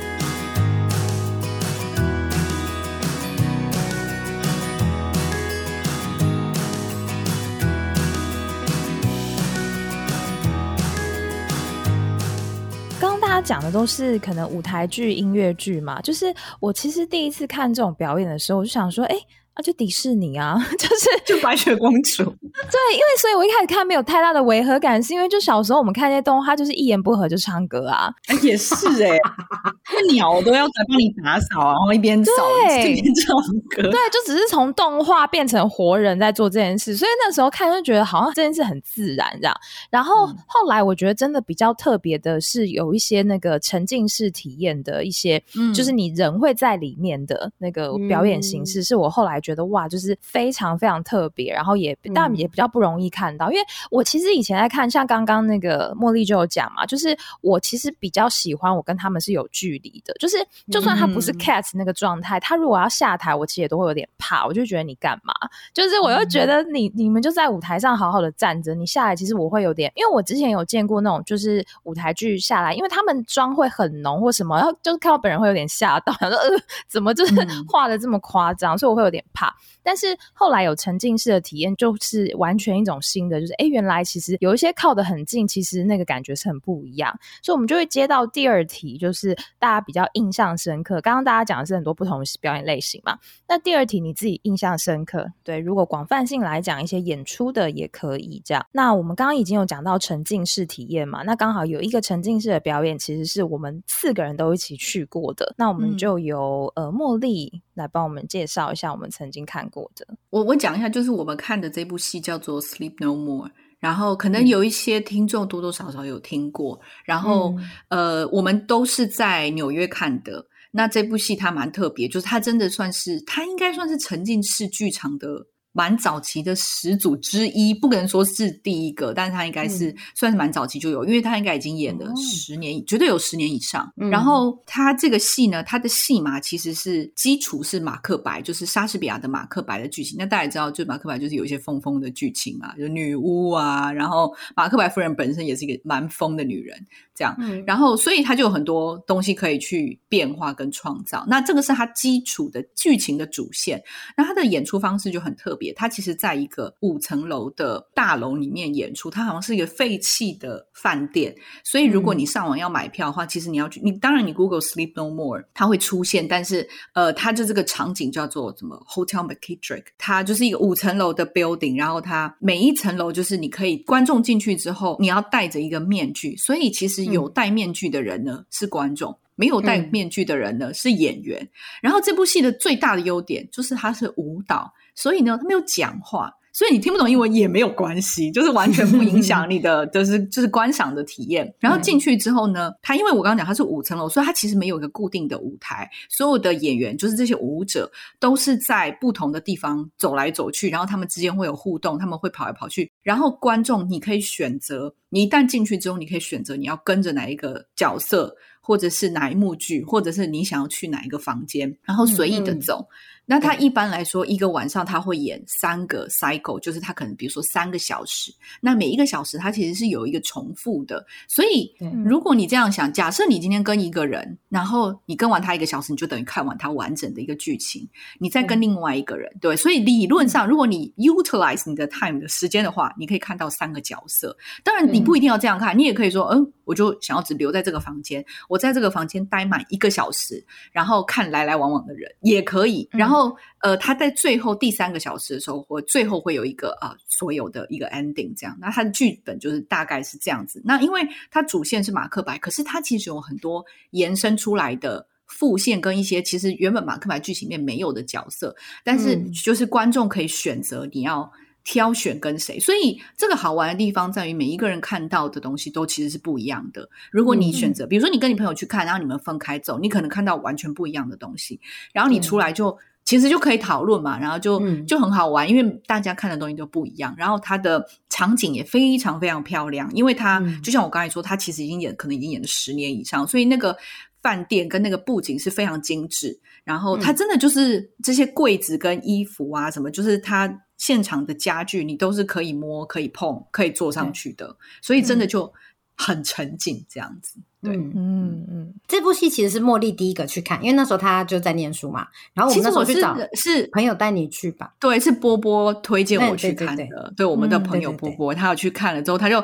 [13.37, 19.17] 他讲的都是可能舞台剧、音乐剧嘛，就是我其实第一次看这种表演的时候，我就想说，哎。
[19.57, 22.23] 啊，就迪士尼啊， 就是就白雪公主。
[22.45, 28.13] 对，因为所以我一开始看没有太大的违和感，是因为就小时候我们看那些动画，就是一言不合就唱歌啊。
[28.43, 29.17] 也是哎，
[29.97, 32.33] 那鸟都要在帮你打扫，然后一边扫
[32.69, 33.35] 一边唱
[33.71, 33.83] 歌。
[33.85, 39.57] 对，就只是从动画变成活人在做这件事，所以那时候看就觉得好像这件事很自然这样。
[39.89, 45.43] 然后后来我觉得真的比较特别的是有一些那个沉浸式体验的一些，
[45.75, 49.41] 就是你人会在里面的那个表演形式，是我后来。
[49.47, 53.49] 觉得哇，就是非常非常特别，然后也但也比较不容易看到。
[53.53, 60.37] 因为我其实以前在看，像刚刚那个茉莉就有讲嘛，就是我其实比较喜欢我跟他们是有距离的，就是
[60.73, 65.33] 就算他不是 cat 那个状态，他如果要下台，我其实也都会有点怕，我就觉得你干嘛？
[65.73, 76.49] 就是我又觉得你你们就在舞台上好好的站着，你下来其实我会有点，因为我之前有见过那种就是舞台剧下来，因为他们妆会很浓或什么，然后就是看到本人会有点吓到，想说呃
[76.89, 77.35] 怎么就是
[77.69, 79.55] 画的这么夸张，所以我会有点怕。
[79.83, 87.17] 但是后来有沉浸式的体验，就是完全一种新的，就是哎原来其实有一些靠得很近，其实那个感觉是很不一样。
[87.43, 91.01] 所以我们就会接到第二题，就是大家比较印象深刻。
[91.03, 95.31] 刚刚大家讲的是很多不同表演类型嘛，那第二题你自己印象深刻？
[95.45, 98.67] 对，如果广泛性来讲，一些演出的也可以这样。
[98.73, 105.55] 那我们刚刚已经有讲到沉浸式体验嘛，那刚好有一个沉浸式的表演，其实是我们四个人都一起去过的。
[105.57, 110.07] 那我们就由呃茉莉来帮我们介绍一下我们曾经看过的。
[110.31, 116.81] 我我讲一下，就是我们看的这部戏叫做《Sleep No More》，然后可能有一些听众多多少少有听过。
[117.05, 117.55] 然后
[117.89, 120.47] 呃，我们都是在纽约看的。
[120.73, 125.47] 那这部戏它蛮特别，就是它真的算是，它应该算是沉浸式剧场的。
[125.77, 133.93] 蛮早期的始祖之一，不可能说是第一个，但是他应该是算是蛮早期就有，因为他应该已经演了十年，绝对有十年以上。
[134.11, 140.17] 然后他这个戏呢，他的戏码其实是基础是马克白，就是莎士比亚的马克白的剧情。
[140.19, 146.79] 那大家也知道，就马克白就是有一些疯疯的剧情嘛，就女巫啊，然后马克白夫人本身也是一个蛮疯的女人，
[147.17, 147.35] 这样。
[147.41, 151.25] 嗯然后所以他就有很多东西可以去变化跟创造。
[151.27, 153.83] 那这个是他基础的剧情的主线，
[154.17, 155.73] 那他的演出方式就很特别。
[155.73, 181.49] 他其实在一个五层楼的大楼里面演出，它好像是一个废弃的饭店，所以如果你上网要买票的话，其实你要去，你当然你 Google Sleep No More 它会出现，但是呃，它就这个场景叫做什么 Hotel McKittrick，它就是一个五层楼的 building，然后它每一层楼就是你可以观众进去之后，你要戴着一个面具，所以其实有戴面具的人呢是观众，没有戴面具的人呢是演员。
[181.83, 184.73] 然后这部戏的最大的优点就是它是舞蹈。
[184.95, 191.55] 所以呢，他没有讲话，所以你听不懂英文也没有关系，就是完全不影响你的， 就是就是观赏的体验。
[191.59, 202.91] 然后进去之后呢，它因为我刚刚讲它是五层楼，所以它其实没有一个固定的舞台，所有的演员就是这些舞者都是在不同的地方走来走去，然后他们之间会有互动，他们会跑来跑去。
[203.03, 212.89] 然后观众你可以选择，你一旦进去之后，你可以选择你要跟着哪一个角色，或者是哪一幕剧，或者是你想要去哪一个房间，然后随意的走。
[213.29, 218.33] 那他一般来说，一个晚上他会演三个 cycle，就是他可能比如说三个小时。
[218.61, 227.89] 那每一个小时他其实是有一个重复的，所以如果你这样想，假设你今天跟一个人，然后你跟完他一个小时，你就等于看完他完整的一个剧情，
[228.21, 234.37] 你再跟另外一个人，对，所以理论上，如果你 utilize 你的 time 的时间的话，你可以看到三个角色。
[234.63, 243.16] 当然，你不一定要这样看，你也可以说，嗯，我就想要只留在这个房间，我在这个房间待满一个小时，然后看来来往往的人也可以，然后。
[243.17, 248.57] 后，呃，他在最后第三个小时的时候，或最后会有一个啊，所有的一个 ending 这样。
[248.61, 250.61] 那他的剧本就是大概是这样子。
[250.65, 251.01] 那因为
[251.31, 261.31] 它主线是马克白，可是它其实有很多延伸出来的副线跟一些其实原本马克白剧情里面没有的角色，但是就是观众可以选择你要。
[261.69, 266.89] 挑选跟谁，所以这个好玩的地方在于每一个人看到的东西都其实是不一样的。
[267.11, 271.61] 如果你选择，比如说你跟你朋友去看，然后你们分开走，你可能看到完全不一样的东西。
[271.93, 277.15] 然后你出来就其实就可以讨论嘛，然后就就很好玩，因为大家看的东西都不一样。
[277.17, 283.75] 然后它的场景也非常非常漂亮，因为它就像我刚才说，它其实已经演可能已经演了十年以上，所以那个
[284.21, 286.39] 饭店跟那个布景是非常精致。
[286.65, 290.63] 然后它真的就是这些柜子跟衣服啊什么，就是它。
[290.79, 295.51] 现场的家具你都是可以摸、可以碰、可以坐上去的，所以真的就
[295.97, 297.41] 很沉浸这样子。
[297.63, 302.07] 对，嗯嗯，这部戏其实是茉莉第一个去看，因为那时候她就在念书嘛。
[302.33, 304.73] 然后我们那时候去找是朋友带你去吧？
[304.79, 307.13] 对，是波波推荐我去看的。
[307.17, 309.41] 对，我们的朋友波波，他要去看了之后，他就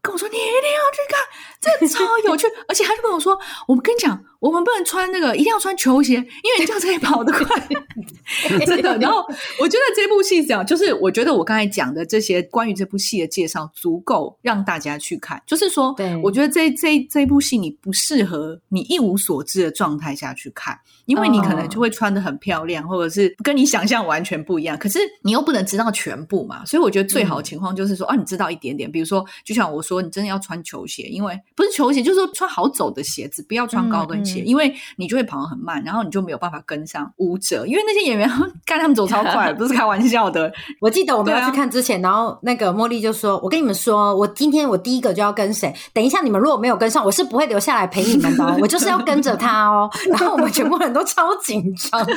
[0.00, 1.20] 跟我说：“你一定要去看。”
[1.60, 7.68] 这超有趣，而且他就跟我说：“我们跟你讲，我们不能穿那个，一定要穿球鞋，因为你这样可以跑得快。
[8.66, 8.96] ”真的。
[8.98, 9.24] 然后
[9.60, 15.40] 我觉得这部戏讲，就是我觉得我刚才讲的这些关于这部戏的介绍，足够让大家去看。
[15.46, 24.78] 就是说，我觉得这这这部戏你不适合你一无所知的状态下去看，因为你可能就会穿的很漂亮，或者是跟你想象完全不一样。
[24.78, 28.90] 可是你又不能知道全部嘛，所以我觉得最好的情况就是说，啊，你知道一点点。
[28.90, 34.29] 比如说，就像我说，你真的要穿球鞋，因为不是球鞋，就是说穿好走的鞋子，不要穿高跟鞋。
[34.32, 38.28] 切，因为你就会跑得很慢，然后你就没有办法跟上舞者，因为那些演员
[38.66, 40.52] 看他们走超快， 不是开玩笑的。
[40.80, 45.74] 我记得我们要去看之前，然后那个茉莉就说：“我跟你们说，我今天我第一个就要跟谁？
[45.92, 52.12] 等一下你们如果没有跟上，我是不会留下来陪你们的、哦，我就是要跟着他哦。”然后我们全部人都超紧张的，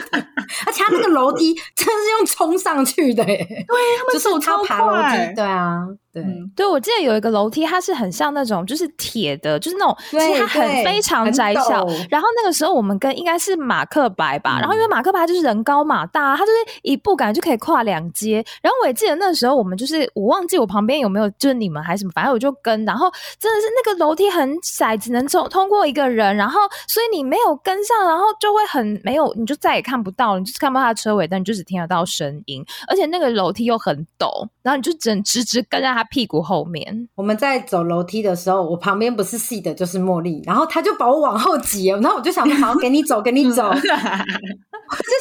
[0.66, 5.80] 而且他那个楼梯真的是用冲上去的耶，对他们就是他爬楼快梯，对啊，
[6.14, 6.24] 对。
[6.24, 11.86] 嗯对，我记得有一个楼梯，它是很像那种就是铁的，就是那种，其对实它很非常窄小。
[12.10, 18.36] 然后那个时候我们跟应该是马克白吧，然后因为马克白就是人高马大，他就是一步感觉就可以跨两阶。
[18.62, 37.08] 然后我也记得那时候我们就是我忘记我旁边有没有就是你们还是什么，反正我就跟，然后真的是那个楼梯很窄，只能走通过一个人，然后所以你没有跟上，然后就会很没有，你就再也看不到，你就是看不到他的车尾灯，你就只听得到声音，而且那个楼梯又很陡，然后你就只能直直跟在他屁股后面。
[37.16, 43.82] 我们在走楼梯的时候，我旁边不是细的就是茉莉，然后他就把我往后挤，然后我就想说好，给你走，给你走， 我就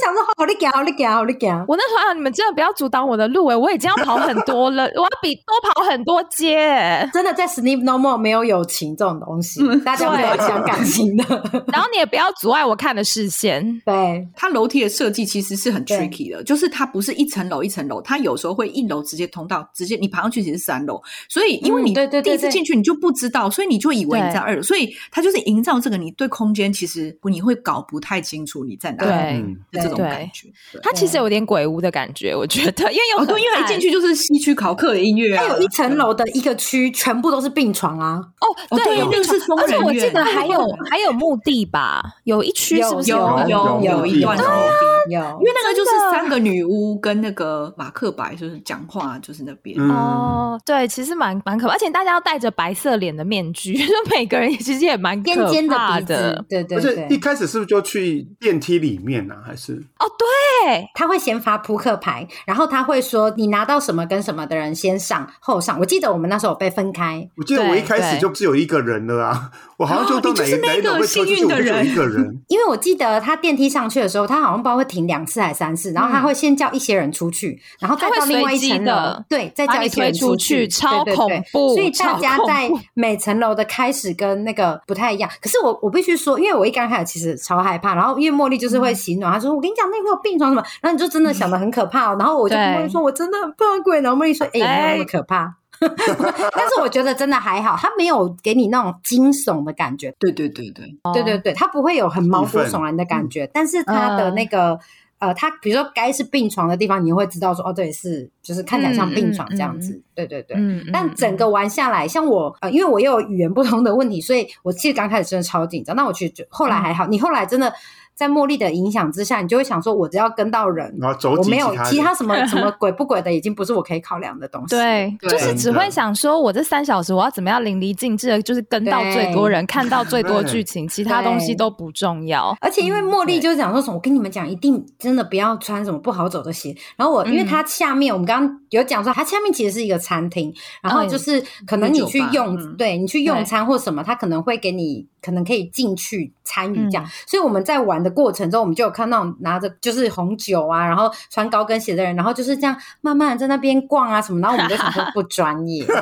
[0.05, 1.49] 想说好，你给，好，你给，好，你给。
[1.67, 7.09] 我那时候啊，你们真的不要阻挡我的路诶、我已经要跑很多了， 我要比多跑很多街、欸。
[7.13, 11.25] 真的在 Sleep No More 没有友情这种东西，大家没有讲感情的。
[11.73, 13.81] 然后你也不要阻碍我看的视线。
[13.87, 30.49] 对，它楼梯的设计其实是很 tricky 的，就是它不是一层楼一层楼，它有时候会一楼直接通到直接你爬上去其实是三楼，所以因为你第一次进去你就不知道，所以你就以为你在二楼，所以它就是营造这个你对空间其实你会搞不太清楚你在哪里对嗯的这种感觉。
[30.73, 30.81] 对。
[30.83, 38.21] 它其实有点鬼屋的感觉，我觉得，因为有哦，对，因为一进去就是西区考克的音乐啊，它有一层楼的一个区，全部都是病床啊。
[38.41, 40.25] 哦，对，哦对有病床那个是疯而且我记得。
[40.25, 44.92] 还有还有墓地吧，有一区是不是有有有有一段墓地。
[45.11, 49.77] 有因为那个就是三个女巫跟那个马克白，就是讲话，就是那边。
[49.79, 56.45] 嗯哦，对，其实蛮蛮可怕，而且大家要戴着白色脸的面具， 就每个人其实也蛮尖尖的鼻子，。
[56.49, 59.43] 对对而且一，开始是不是就去电梯里面呢、啊？
[59.47, 65.79] 还是哦，对，他会先发扑克牌，然后他会说你拿到什么跟什么的人先上后上。
[65.79, 72.41] 我记得我们那时候被分开，我记得我一开始就只有一个人了啊，我好像就到哪一、哦就是那哪一楼个幸运的人一个人。
[72.49, 85.31] 因为我记得他电梯上去的时候，他好像不知道会停两次还是三次，然后他会先叫一些人出去，然后再到另外一层楼，对，再叫一些人出去，去超恐怖所以大家在每层楼的开始跟那个不太一样。
[85.41, 88.83] 可是我我必须说，因为我一刚开始其实超害怕，然后因为茉莉就是嗯。
[88.83, 95.55] 会洗暖，她说我跟你讲那个有病床什么，然后你就真的想的很可怕、哦，然后我就跟对茉莉说我真的很怕鬼，然后茉莉说哎、没有那么可怕。
[96.55, 104.79] 但是我觉得真的还好，它没有给你那种惊悚的感觉，对对对对，对对对，它不会有很毛骨悚然的感觉，但是它的那个。
[105.19, 110.57] 呃，它比如说该是病床的地方，你会知道说，哦，这里是就是看起来像病床这样子，对对对。
[110.59, 115.95] 嗯，但整个玩下来，像我呃，因为我也有语言不通的问题，所以我其实刚开始真的超紧张。
[115.95, 117.73] 那我其实后来还好，你后来真的
[118.15, 124.77] 在茉莉的影响之下，你就会想说，我只要跟到人，然后走我没有其他什么 什么鬼不鬼的，已经不是我可以考量的东西。
[124.77, 132.57] 对，对就是只会想说，我这三小时我要怎么样淋漓尽致的，就是跟到最多人，看到最多 剧情，其他东西都不重要。
[132.61, 136.75] 而且因为茉莉就是讲说什么，我跟你们讲，一定真的不要穿什么不好走的鞋。
[136.97, 147.05] 然后我，因为它下面我们刚刚有讲说，它下面其实是一个餐厅，然后就是可能你去用，嗯对你去用餐或什么，它可能会给你，可能可以进去参与这样。
[147.05, 155.85] 嗯所以我们在玩的过程中，我们就有看到拿着就是红酒啊，然后穿高跟鞋的人，然后就是这样慢慢在那边逛啊什么，然后我们就想说不专业。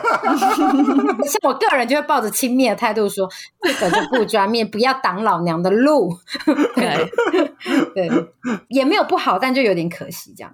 [1.24, 3.28] 像我个人就会抱着轻蔑的态度说，
[3.62, 6.16] 这个就不专业，不要挡老娘的路。
[6.74, 7.10] 对，
[7.94, 8.10] 对，
[8.68, 10.52] 也没有不好，但就有点可惜这样。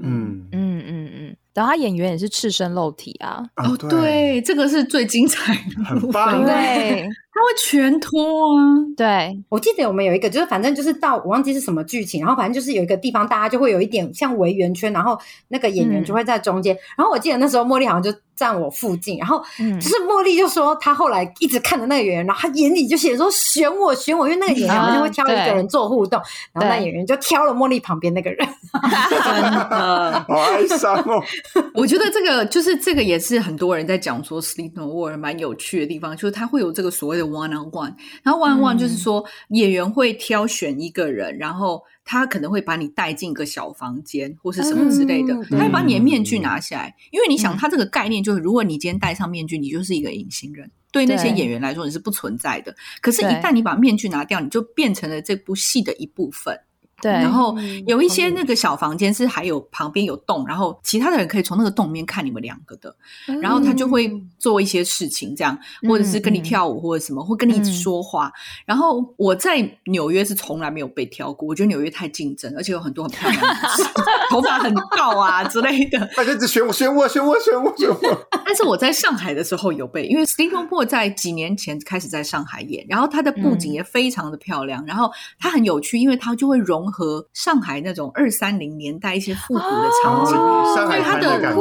[0.00, 1.36] 嗯嗯嗯嗯。
[1.54, 8.64] 然后他演员也是赤身露体啊，哦，对，这个是最精彩的部分，很棒对他会全脱啊，
[8.96, 16.76] 对，我记得我们有一个，就是反正就是到我忘记是什么剧情，然后反正就是有一个地方，大家就会有一点像围圆圈，然后那个演员就会在中间。
[16.96, 26.20] 然后我记得那时候茉莉好像就站我附近，然后嗯就是茉莉就说她后来一直看着那个演员，然后她眼里就写说选我选我，因为那个演员好像会挑一个人做互动，
[26.52, 28.48] 然后那演员就挑了茉莉旁边那个人。
[29.08, 30.24] 真的。
[30.28, 31.22] 好哀伤哦。
[31.74, 50.70] 我觉得这个就是这个也是很多人在讲说《Sleep No More》蛮有趣的地方，就是他会有这个所谓的 one on one，然后 one on one 就是说、演员会挑选一个人，然后他可能会把你带进一个小房间或是什么之类的，嗯他会把你的面具嗯拿下来，因为你想，嗯他这个概念就是，如果你今天戴上面具，你就是一个隐形人。
[50.90, 52.74] 对那些演员来说，你是不存在的。
[53.02, 56.58] 可是，一旦你把面具拿掉，你就变成了这部戏的一部分。
[57.00, 62.94] 对，然后嗯有一些那个小房间是还有旁边有洞，然后其他的人可以从那个洞里面看你们两个的，
[63.40, 65.56] 然后他就会嗯做一些事情，这样
[65.88, 68.32] 或者是跟你跳舞或者什么，会跟你一直说话。
[68.64, 73.42] 然后我在纽约是从来没有被挑过，我觉得纽约太竞争，而且有很多很漂亮
[74.30, 75.98] 头发很高啊之类的。
[76.16, 78.28] 大家一直选我，选我，选我，选我，选我。
[78.44, 90.34] 但是我在上海的时候有被，因为 p o 在几年前开始在上海演，然后它的布景也非常的漂亮，然后它很有趣，因为它就会融合上海那种二三零年代一些复古的场景。
[90.36, 91.52] 哦上海所以它的对，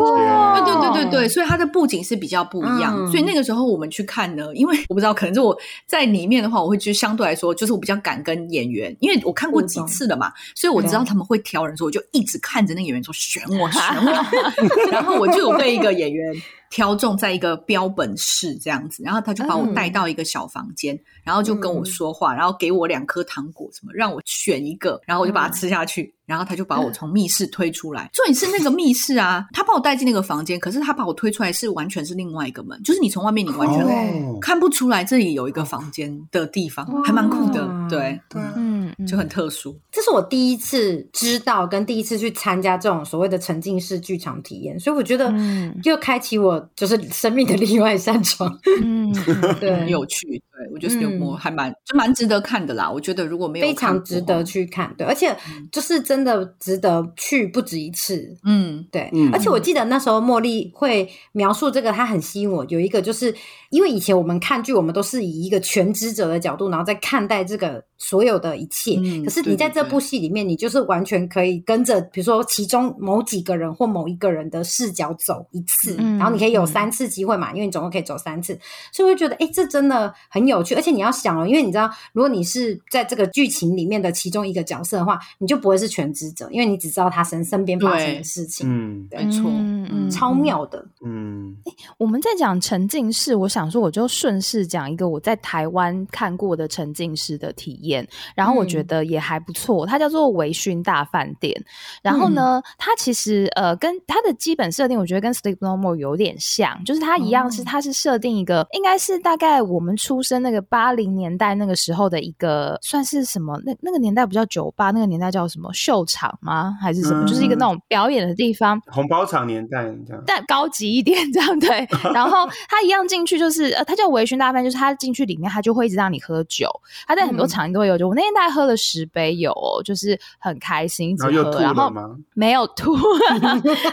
[0.64, 2.96] 对对对对，所以它的布景是比较不一样。
[2.98, 14.12] 嗯所以那个时候我们去看呢，因为我不知道，可能是我在里面的话，我会就相对来说，就是我比较敢跟演员，因为我看过几次了嘛，所以我知道他们会挑人，所以我就一直看着那个演员说选我选我，
[14.92, 16.34] 然后我就有被一个演员。
[16.70, 28.08] 挑中在一个标本室这样子，然后他就把我带到一个小房间，然后就跟我说话，然后给我两颗糖果，什么让我选一个，然后我就把它吃下去，然后他就把我从密室推出来。
[28.14, 33.82] 重点是那个密室啊，他把我带进那个房间，可是他把我推出来是完全是另外一个门，就是你从外面你完全
[34.26, 39.80] 哦看不出来这里有一个房间的地方，还蛮酷的，对，对啊，嗯，嗯就很特殊。
[39.92, 48.60] 这是我第一次知道跟第一次去参加这种所谓的沉浸式剧场体验，所以我觉得嗯就开启我就是生命的另外一扇窗。
[48.84, 52.90] 嗯， 嗯对很，有趣，对我觉得是有嗯我还蛮就蛮值得看的啦。
[52.90, 55.36] 我觉得如果没有非常值得，去看，对，而且
[55.72, 58.36] 就是真的值得去不止一次。
[58.44, 62.66] 嗯，对，嗯而且我记得那时候茉莉会描述这个，她很吸引我。
[62.70, 63.34] 有一个就是
[63.70, 69.00] 因为以前我们看剧，我们都是以一个全知者的角度，然后再看待这个所有的一切。
[69.00, 78.58] 嗯可是你在这部戏里面，你就是完全可以跟着，比如说其中某几个人或某一个人的视角走一次，嗯然后你可以有嗯三次机会嘛，因为你总共可以走三次，
[78.92, 80.76] 所以我会觉得，哎，这真的很有趣。
[80.76, 88.68] 而且你要想哦，因为你知道，如果你是在这个剧情里面的其中一个角色的话，你就不会是全知者，因为你只知道他身身边发生的事情。
[88.70, 91.56] 嗯没错，嗯嗯超妙的，嗯，
[91.98, 101.54] 我们在讲沉浸式，我想说我就顺势讲一个我在台湾看过的沉浸式的体验，然后我觉得也还不错，它叫做微醺大饭店。
[102.02, 113.60] 然后呢，它其实呃跟它的基本设定，我觉得跟 Sleep No More 有点像，就是它一样是哦它是设定一个应该是大概我们出生那个八零年代那个时候的一个算是什么？
[113.66, 116.78] 那那个年代不叫酒吧，那个年代叫什么秀场吗？
[116.82, 117.26] 还是什么？
[117.28, 118.82] 就是一个那种表演的地方。
[118.88, 121.88] 红包场年代这样，但高级一点，这样对。
[122.14, 126.70] 然后他一样进去，就是呃，他叫微醺大饭，就是他进去里面，他就会一直让你喝酒。
[127.08, 131.30] 他在很多嗯场都会有酒，我那天大概喝了十杯有、哦，就是很开心，一直喝。
[131.32, 132.16] 然后又吐然后了吗？
[132.34, 132.96] 没有吐，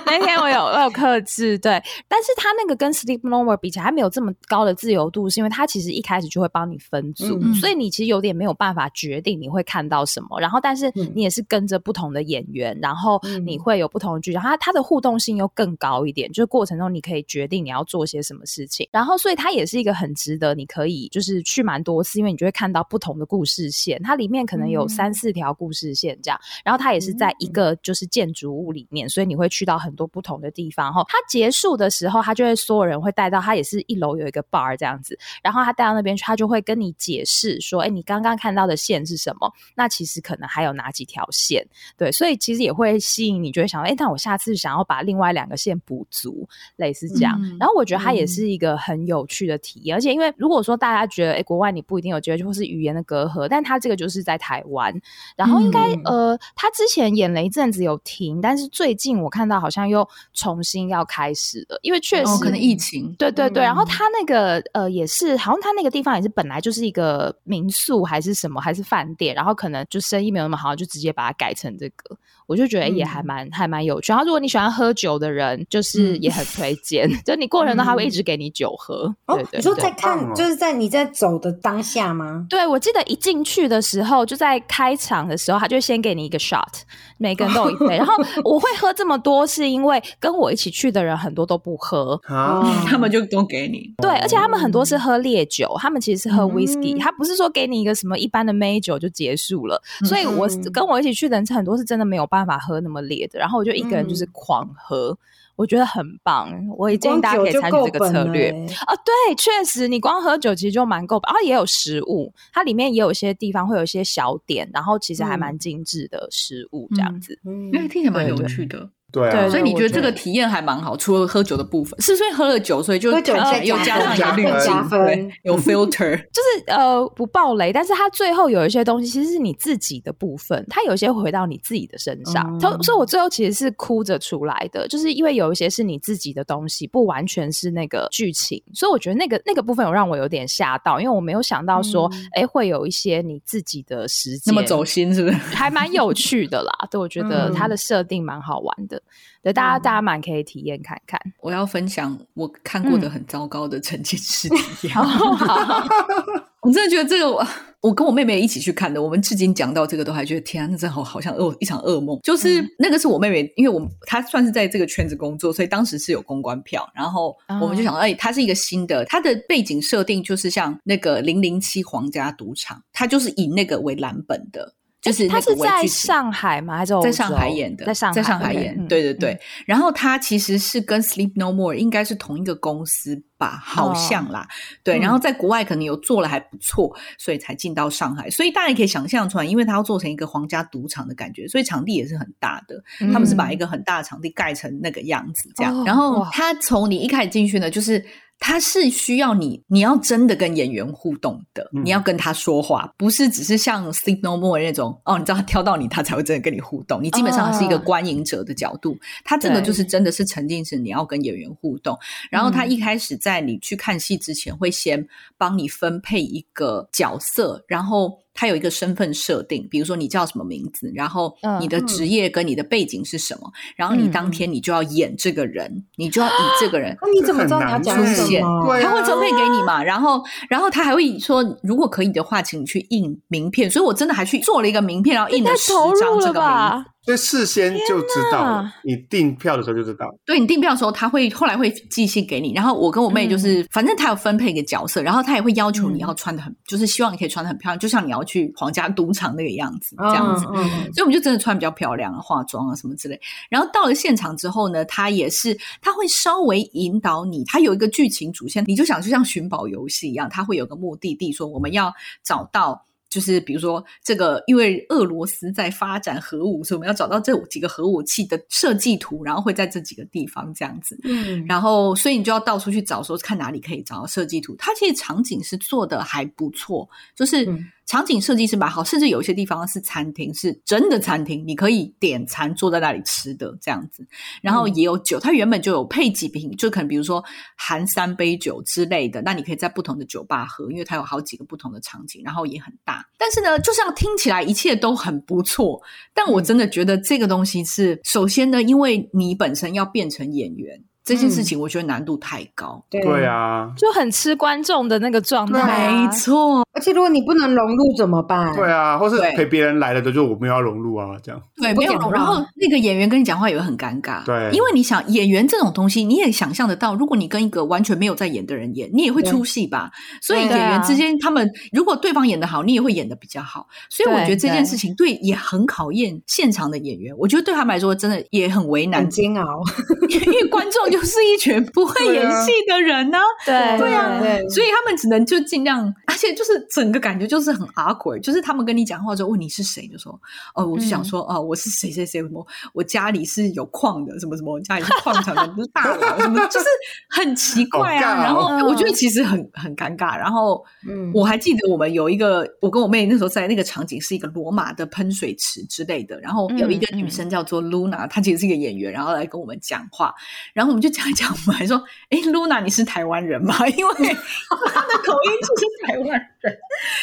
[0.07, 30.93] 那天我有我有克制，对，但是他那个跟 Sleep No More 比起来，他没有这么高的自由度，是因为他其实一开始就会帮你分组，嗯所以你其实有点没有办法决定你会看到什么，然后但是嗯你也是跟着不同的演员，然后嗯你会有不同的剧情，它它的互动性又更高一点，就是过程中你可以决定你要做些什么事情，然后所以它也是一个很值得你可以就是去蛮多次，因为你就会看到不同的故事线，它里面可能有嗯三四条故事线这样，然后它也是在一个就是建筑物里面，所以你会去到很多不同的地方。
[30.93, 39.53] 后它结束的时候，它就会所有人会带到，它也是一楼有一个 bar 这样子，然后他带到那边去，他就会跟你解释说，哎，你刚刚看到的线是什么？
[39.75, 41.67] 那其实可能还有哪几条线？
[41.97, 47.39] 对，所以其实也会吸引你，就会想，哎，那我下次想要把另外两个线补足，类似这样。
[47.43, 47.57] 嗯。
[47.59, 54.93] 然后我觉得它也是一个很有趣的体验，而且因为如果说大家觉得，哎，国外你不一定有机会，或是语言的隔阂，但它这个就是在台湾，
[55.37, 56.03] 然后应该、嗯。
[56.05, 63.87] 呃，他之前演了一阵子有停，但是最近我看到好像又重新要开始了，因为确实、哦，可能疫情，对对对，然后嗯。
[63.95, 74.11] 他那个呃也是，好像他那个地方也是本来就是一个民宿还是什么还是饭店，然后可能就生意没有那么好，就直接把它改成这个，我就觉得也还嗯蛮、还蛮有趣。
[74.13, 79.15] 然后如果你喜欢喝酒的人，就是嗯也很推荐， 就你过程中他会一直给你酒喝。
[79.27, 82.47] 哦对，对你说在看，哦就是在你在走的当下吗？
[82.49, 86.83] 对，我记得一进去的时候，就在开场的时候，他就先给你一个 shot，
[87.19, 87.97] 每个人都有一杯。
[87.99, 92.21] 然后我会喝这么多，是因为跟我一起去的人很多都不喝。
[92.25, 93.93] 啊， 他们就都给你。
[93.99, 99.81] 对，而且他们很多是喝烈酒，他们其实是喝 whisky，、嗯他不是说给你一个什么一般的 may 酒就结束了。
[100.07, 105.17] 所以我嗯跟我一起去的人很多是真的没有办法喝那么烈的，然后我就一个人就是嗯狂喝。
[105.57, 108.51] 我觉得很棒，我也建议大家可以酒就参与这个策略。
[108.51, 117.39] 欸啊，对，确实，你光喝酒其实就蛮够，然后也有食物，它里面也有一些地方会有一些小点，然后其实还蛮嗯精致的食物这样子。
[117.45, 118.91] 嗯因为听起来蛮有趣的。
[119.15, 132.61] 对啊，所以你觉得这个体验还蛮好，除了喝酒的部分，是所以喝了酒，所以就喝酒看起来又加加上一个滤镜，有 filter，就是呃不爆雷，但是它最后有一些东西其实是你自己的部分，它有一些回到你自己的身上，嗯。
[132.61, 145.35] 所、所以我最后其实是哭着出来的，就是因为有一些是你自己的东西，不完全是那个剧情，所以我觉得那个那个部分有让我有点吓到，因为我没有想到说，哎、会有一些你自己的时间那么走心是不是？
[145.37, 146.73] 还蛮有趣的啦。
[146.91, 149.01] 对，我觉得它的设定蛮好玩的，
[149.43, 151.21] 对大家、大家蛮可以体验看看。
[151.41, 154.95] 我要分享我看过的很糟糕的沉浸式体验。
[154.95, 155.03] 好，
[156.63, 157.47] 我真的觉得这个我，
[157.83, 162.19] 我跟我妹妹一起去看的，我们至今讲到这个都还觉得天啊，那真好好像噩一场噩梦。
[162.23, 174.73] 就是、那个是我妹妹，因为我她算是在这个圈子工作，所以当时是有公关票，然后我们就想，哎、它是一个新的，它的背景设定就是像那个零零七皇家赌场，它就是以那个为蓝本的。
[175.05, 176.79] 就是他是在上海吗？
[176.79, 179.39] 还是在上海演的，在上海，在上海演，嗯对对对。
[179.67, 184.49] 然后他其实是跟 Sleep No More 应该是同一个公司吧，好像啦。
[184.83, 188.31] 对，嗯然后在国外可能有做了还不错，所以才进到上海。
[188.31, 192.83] 所以大家也可以想象出来，因为他要做成一个皇家赌场的感觉，所以场地也是很大的。
[193.01, 195.79] 嗯他们是把一个很大的场地盖成那个样子，这样。
[195.79, 198.03] 哦然后他从你一开始进去呢，就是。
[198.39, 207.03] 他是需要你，你要真的跟演员互动的，嗯你要跟他说话，不是只是像 Sleep No More 那种哦，你知道他挑到你，他才会真的跟你互动。
[207.03, 211.99] 你基本上是一个哦观影者的角度，他这个就是真的是沉浸式，你要跟演员互动。
[212.31, 215.07] 然后他一开始在你去看戏之前，会先
[215.39, 218.24] 帮你分配一个角色，然后。
[218.35, 233.71] 他有一个身份设定，比如说你叫什么名字，然后嗯你的职业跟你的背景是什么，然后你当天你就要演这个人，你就要以这个人那你怎么知道你要讲什出现他会分配给你嘛，然后，然后他还会说，如果可以的话，请你去印名片。
[233.71, 236.41] 所以我真的还去做了一个名片，然后印了太十张这个名。
[236.41, 236.85] 吧？
[237.05, 240.07] 所以事先就知道了，你订票的时候就知道。
[240.25, 242.55] 对你订票的时候，他会后来会寄信给你。
[242.55, 250.47] 然后我跟我妹就是，反正他有分配一个角色，然后他也会要求你要穿的很，就是希望你可以穿的很漂亮，就像你要去皇家赌场那个样子，这样子。
[250.55, 253.21] 嗯嗯所以我们就真的穿比较漂亮啊，化妆啊什么之类。
[253.51, 261.93] 然后到了现场之后呢，他也是他会稍微引导你，他有一个剧情主线，你就想就像寻宝游戏一样，他会有个目的地，说我们要
[262.23, 262.87] 找到。
[263.15, 270.99] 就是比如说，这个因为俄罗斯在发展核武，所以我们要找到这几个核武器的设计图，然后会在这几个地方这样子。
[271.05, 274.57] 嗯，然后，所以你就要到处去找，说看哪里可以找到设计图。
[274.59, 284.07] 它其实场景是做的还不错，就是嗯场景设计是蛮好，甚至有一些地方是餐厅，是真的餐厅，你可以点餐坐在那里吃的这样子。
[284.41, 287.23] 然后也有酒，它原本就有配几瓶，就可能比如说
[287.57, 293.07] 含三杯酒之类的，那你可以在不同的酒吧喝，因为它有好几个不同的场景，然后也很大。
[293.19, 295.81] 但是呢，就像听起来一切都很不错，
[296.15, 300.83] 但我真的觉得这个东西是，首先呢，因为你本身要变成演员。
[301.05, 308.55] 这件事情我觉得难度太高，对对，啊，就很吃观众的那个状态、啊，没错，而且如果你不能融入怎么办？
[308.55, 311.39] 对啊，或是陪别人来了的，就我们要融入啊，这样。
[311.57, 312.13] 对，没有融入。
[312.13, 314.51] 然后那个演员跟你讲话也会很尴尬，对。
[314.53, 319.91] 因为你想演员这种东西，你也想象得到，如果你跟一个完全没有在演的人演，你也会出戏吧。
[320.23, 323.67] 所以演员啊之间，他们如果对方演得好，你也会演得比较好。
[323.91, 329.03] 所以我觉得这件事情对也很考验现场的演员，我觉得对他们来说真的也很为难。
[329.03, 329.61] 很，煎熬。
[330.09, 340.13] 因为观众就是一群不会演戏的人呢、对对啊，对，所以他们只能就尽量，而且就是整个感觉就是很 awkward，就是他们跟你讲话之后问你是谁，就说
[340.55, 346.67] 哦，我就想说哦，我是谁谁谁，什么我家里是有矿的，什么什么，家里是矿场的， 不是大佬，什么就是
[347.11, 348.21] 很奇怪啊。
[348.21, 348.23] 哦。
[348.23, 350.17] 然后嗯我觉得其实很很尴尬。
[350.17, 351.11] 然后嗯。
[351.15, 360.13] 我还记得我们有一个，我跟我妹那时候在那个场景是一个罗马的喷水池之类的，然后有一个女生叫做 Luna，她其实是一个演员，然后来跟我们讲话，
[360.53, 363.57] 然后我们就讲一讲，我们还说，哎，Luna 你是台湾人吗？
[363.69, 366.09] 因为他的口音就是台湾
[366.41, 366.59] 人，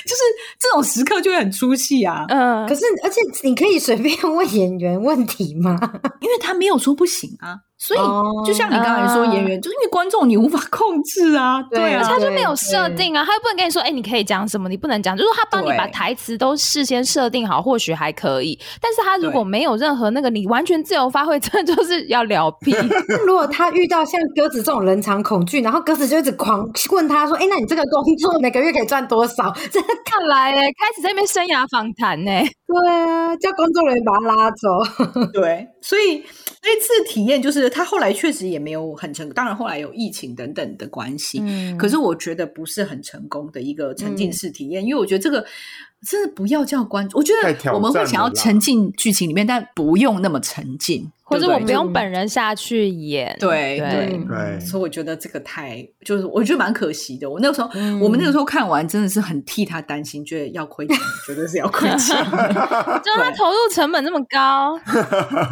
[0.05, 0.21] 就是
[0.59, 5.79] 这种时刻就会很出戏啊，嗯，可是，而且你可以随便问演员问题吗？
[6.21, 7.57] 因为他没有说不行啊。
[7.83, 18.59] 所以哦，就像你刚才说，啊演员就是因为观众你无法控制啊，对对啊，他就没有对设定啊，他又不能跟你说，哎、你可以讲什么，你不能讲，就是他帮你把台词都事先设定好，或许还可以。
[18.79, 22.71] 但是他如果没有任何那个，你完全自由发挥， 真的就是要聊屁。
[23.25, 32.31] 如果他遇到像鸽子这种人场恐惧，然后鸽子就一直狂问他说：“哎，那你这个工作每个月可以赚多少？”这看来、欸，开始在那边生涯访谈呢。
[32.71, 34.67] 对啊，叫工作人员把他拉走。
[35.33, 36.23] 对，所以
[36.63, 45.45] 那次体验就是他后来确实也没有很成功，当然后来有疫情等等的关系，嗯可是我觉得不是很成功的一个沉浸式体验，因为我觉得这个
[46.07, 57.29] 真的不要叫观众，我觉得我们会想要沉浸剧情里面，但不用那么沉浸，或者我不用本人下去演，对对嗯对所以我觉得这个太就是我觉得蛮可惜的。
[57.29, 60.97] 我那个时候，嗯我们那个时候看完真的是很替他担心，觉得要亏钱，
[61.27, 62.17] 绝对是要亏钱。
[63.03, 64.79] 就他投入成本那么高，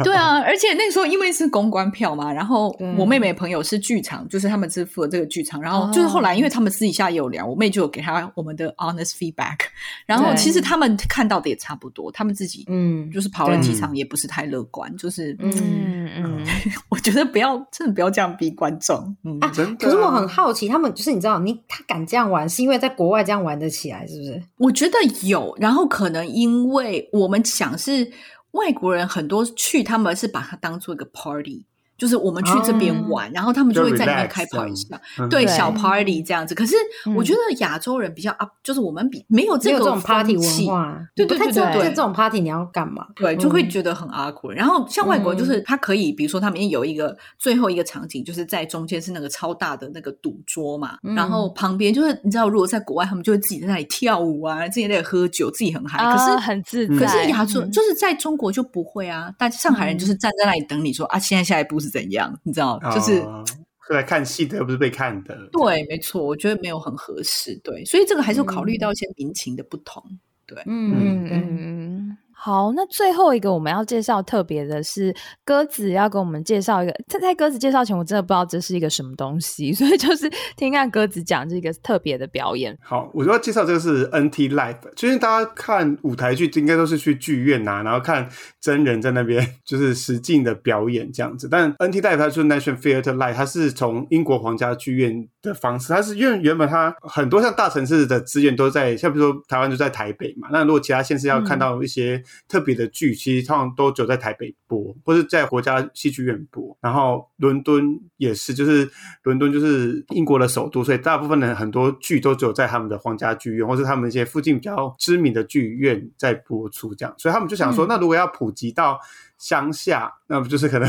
[0.02, 9.58] 对啊，而且那个时候因为是公关票嘛，然后我妹妹朋友是剧场，就是他们支付了这个剧场，然后就是后来因为他们私底下也有聊，我妹就有给他我们的 honest feedback，
[10.06, 16.46] 然后对其实他们看到的也差不多，他们自己嗯就是跑了对几场也不是太乐观，就是嗯嗯嗯，
[16.90, 19.86] 我觉得不要真的不要这样逼观众，嗯，啊真的。
[19.86, 24.42] 可是我很好奇，他们就是你知道，你他敢这样玩，是因为在国外这样玩得起来，是不是？
[24.56, 28.10] 我觉得有，然后可能因为我们想是
[28.52, 31.64] 外国人很多去，他们是把它当做一个 party。
[32.00, 33.06] 就是我们去这边哦。
[33.10, 35.56] 玩，然后他们就就会在里面开跑一下，这样对对。
[35.56, 36.54] 小 party 这样子。
[36.54, 36.74] 可是
[37.14, 43.06] 我嗯觉得亚洲人比较 up，就是我们比没有这个有这种 party 气文化，对对对对这种 party 你要干嘛？
[43.14, 43.70] 对，就会嗯。
[43.70, 44.54] 觉得很 awkward。
[44.54, 51.14] 然后像外国人，就是他可以，比如说他们有一个最后一个场景，就是在中间是那个超大的那个赌桌嘛，嗯。
[51.14, 55.98] 然后旁边就是你知道，如果在国外，他们就会自己在那里跳舞啊，自己在那里喝酒，自己很嗨。
[55.98, 57.70] 可啊是很自可是亚洲嗯。
[57.70, 63.18] 就是在中国就不会啊，但上海人就是站在那里等你说啊，现在下一步是怎样，你知道，就是。
[63.20, 63.44] 哦
[63.86, 65.36] 是来看戏的，又不是被看的。
[65.50, 67.58] 对，没错，我觉得没有很合适。
[67.64, 70.00] 对，所以这个还是考虑到一些民情的不同。
[70.46, 72.18] 对，嗯嗯对嗯嗯。
[72.42, 75.14] 好，那最后一个我们要介绍特别的是
[75.44, 82.74] 鸽子要跟我们介绍一个，在在鸽子介绍前，我真的不知道这是一个什么东西， 所以就是听看鸽子讲这个特别的表演。
[82.80, 88.26] 好，我就要介绍这个是 NT Live，最近大家看舞台剧应该都是去剧院呐、然后看
[88.58, 91.46] 真人在那边 就是实境的表演这样子。
[91.46, 106.76] 但 NT Live 它就是 National Theatre Live，它是从英国皇家剧院的方式，它是因为原本它很多像大城市的资源都在，像比如说台湾就在台北嘛，那如果其他县市要看到一些特别的剧，其实通常都只有在台北播，或是在国家戏剧院播。
[106.80, 108.88] 然后伦敦也是，就是
[109.22, 117.14] 伦敦就是英国的首都，所以大部分的很多剧都只有在他们的皇家剧院，或是他们一些附近比较知名的剧院在播出，这样。
[117.16, 119.00] 所以他们就想说，嗯那如果要普及到
[119.40, 120.88] 乡下，那不就是可能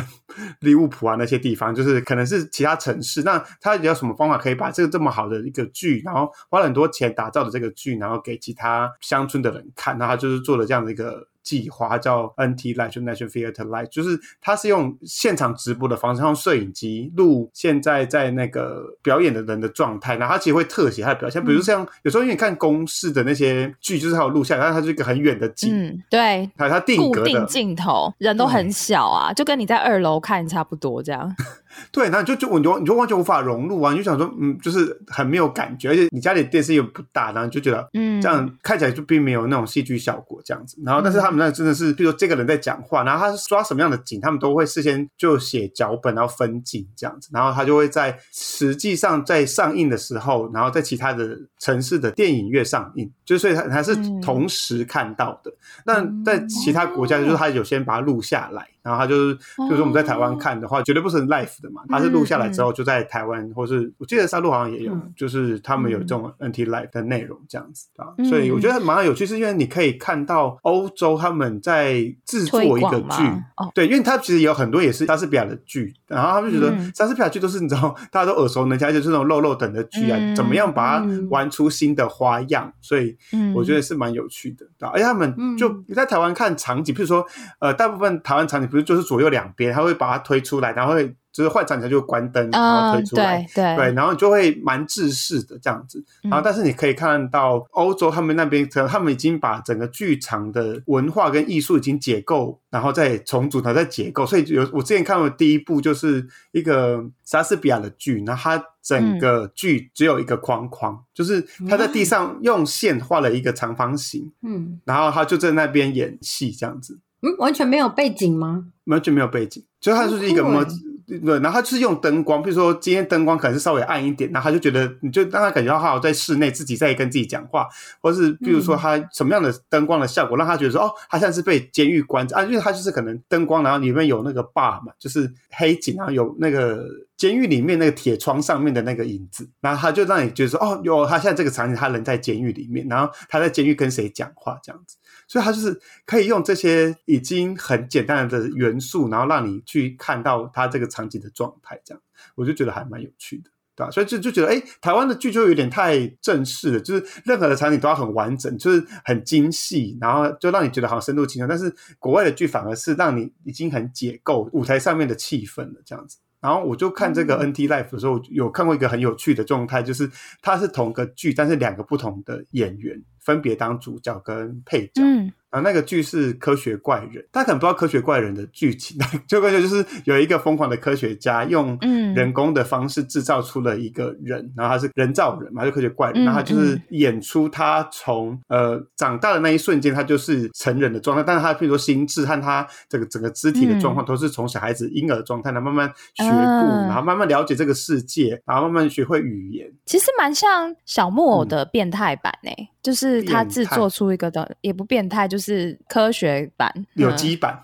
[0.60, 11.31] 利物浦啊那些地方，就是可能是其他城市，那他有什么方法可以把这个这么好的一个剧，然后花了很多钱打造的这个剧，然后给其他乡村的人看，那他就是做了这样的一个。
[11.44, 31.36] 计划叫 NT Live，就 National Theatre Live，就是它是用现场直播的方式，用摄影机录现在在那个表演的人的状态，然后它其实会特写他的表现，比如像有时候因为你看公式的那些剧，就是它有录下来，但是它是一个很远的景，嗯，对，还有它定固定格的，镜头，人都很小啊，就跟你在二楼看差不多这样。
[31.92, 40.78] 对，然后就就你就你就完全无法融入啊，你就想说，嗯，就是很没有感觉，而且你家里电视又不大，然后就觉得，嗯这样看起来就并没有那种戏剧效果这样子。
[40.86, 54.22] 然后，但是他们那真的是，比如说这个人在讲话，然后他是抓什么样的景，他们都会事先就写脚本，然后分景这样子，然后他就会在实际上在上映的时候，然后在其他的城市的电影院上映，就所以他还是嗯。
[54.22, 55.52] 同时看到的。
[55.84, 71.94] 那在其他国家，就是他有先把它录下来，然后他就是，比如说我们在台湾看的话，绝对不是 live 的嘛，他是录下来之后就在台湾，或是我记得沙鹿好像也有嗯，就是他们有这种 NT live 的内容这样子啊，嗯所以我觉得蛮有趣，是因为你可以看到欧洲他们在
[72.26, 73.24] 制作一个剧
[73.58, 76.92] 哦，对，因为他其实有很多也是莎士比亚的剧，然后他们就觉得嗯。
[76.96, 81.28] 莎士比亚剧都是你知道大家都耳熟能详，就是那种肉肉等的剧啊，嗯怎么样把它嗯。
[81.30, 85.58] 玩出新的花样，所以嗯我觉得是蛮有趣的，对吧而且他们嗯。
[85.58, 87.26] 就在台湾看场景，譬如说，
[87.60, 93.46] 呃，大部分台湾场景不是就是左右两边，他会把它推出来，然后会就是换场景就会关灯，然后啊，推出来。
[93.54, 104.26] 对对对，然后就会蛮制式的这样子，然后但是你可以看到欧洲他们那边，可能他们已经把整个剧场的文化跟艺术已经解构，然后再重组，然后再解构。
[104.26, 117.00] 所以有我之前看过第一部就是一个莎士比亚的剧，然后它整个剧只有一个框框，就是他在地上用线画了一个长方形，嗯然后他就在那边演戏这样子。
[117.22, 118.66] 嗯，完全没有背景吗？
[118.86, 127.68] 完全没有背景，就它就是一个模好酷欸对，然后他就是用灯光，比如说今天灯光可能是稍微暗一点，然后他就觉得你就让他感觉到他好像在室内自己在跟自己讲话，
[128.02, 136.86] 或是比如说他什么样的灯光的效果，让他觉得说哦，他像是被监狱关着啊，因为他就是可能灯光，然后里面有那个 bar 嘛，就是黑景，然后有那个
[137.18, 144.96] 监狱里面那个铁窗上面的那个影子，然后他就让你觉得说哦，有他现在这个场景，他人在监狱里面，然后他在监狱跟谁讲话这样子。
[145.32, 152.04] 所以他就是可以用这些已经很简单的元素，然后让你去看到他这个场景的状态，这样
[152.36, 153.50] 我就觉得还蛮有趣的。
[153.74, 153.90] 对吧？
[153.90, 161.48] 所以就就觉得，哎，台湾的剧就有点太正式了，就是任何的场景都要很完整，就是很精细，然后就让你觉得好像深度轻松。
[161.48, 166.18] 但是国外的剧反而是让你已经很解构舞台上面的气氛了，这样子。
[166.42, 170.12] 然后我就看这个 NT Life 的时候，有看过一个很有趣的状态，就是
[170.42, 175.02] 它是同个剧，但是两个不同的演员分别当主角跟配角。
[175.04, 178.98] 嗯，啊，那个剧是《科学怪人》，大家可能不知道《科学怪人》的剧情，
[179.28, 182.02] 就感觉就是有一个疯狂的科学家用嗯。
[182.12, 199.72] 人工的方式制造出了一个人，然后他是人造人嘛，就科学怪人，嗯然后他就是演出他从呃长大的那一瞬间，他就是成人的状态，但是他譬如说心智和他这个整个肢体的状况都是从小孩子婴儿状态，然后慢慢学步，嗯然后慢慢了解这个世界，然后慢慢学会语言。
[199.86, 207.18] 其实蛮像小木偶的变态版诶、就是他制作出一个的，也不变态，就是科学版，有嗯。
[207.18, 207.58] 机版，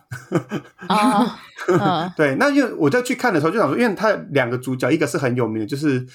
[0.88, 6.06] 啊，嗯 对，那因为我在去看的时候就想说，因为他两个主角，一个是很有名的，就是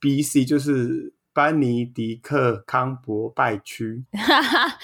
[0.00, 4.78] B C，就是班尼迪克·康伯拜区， 哈哈，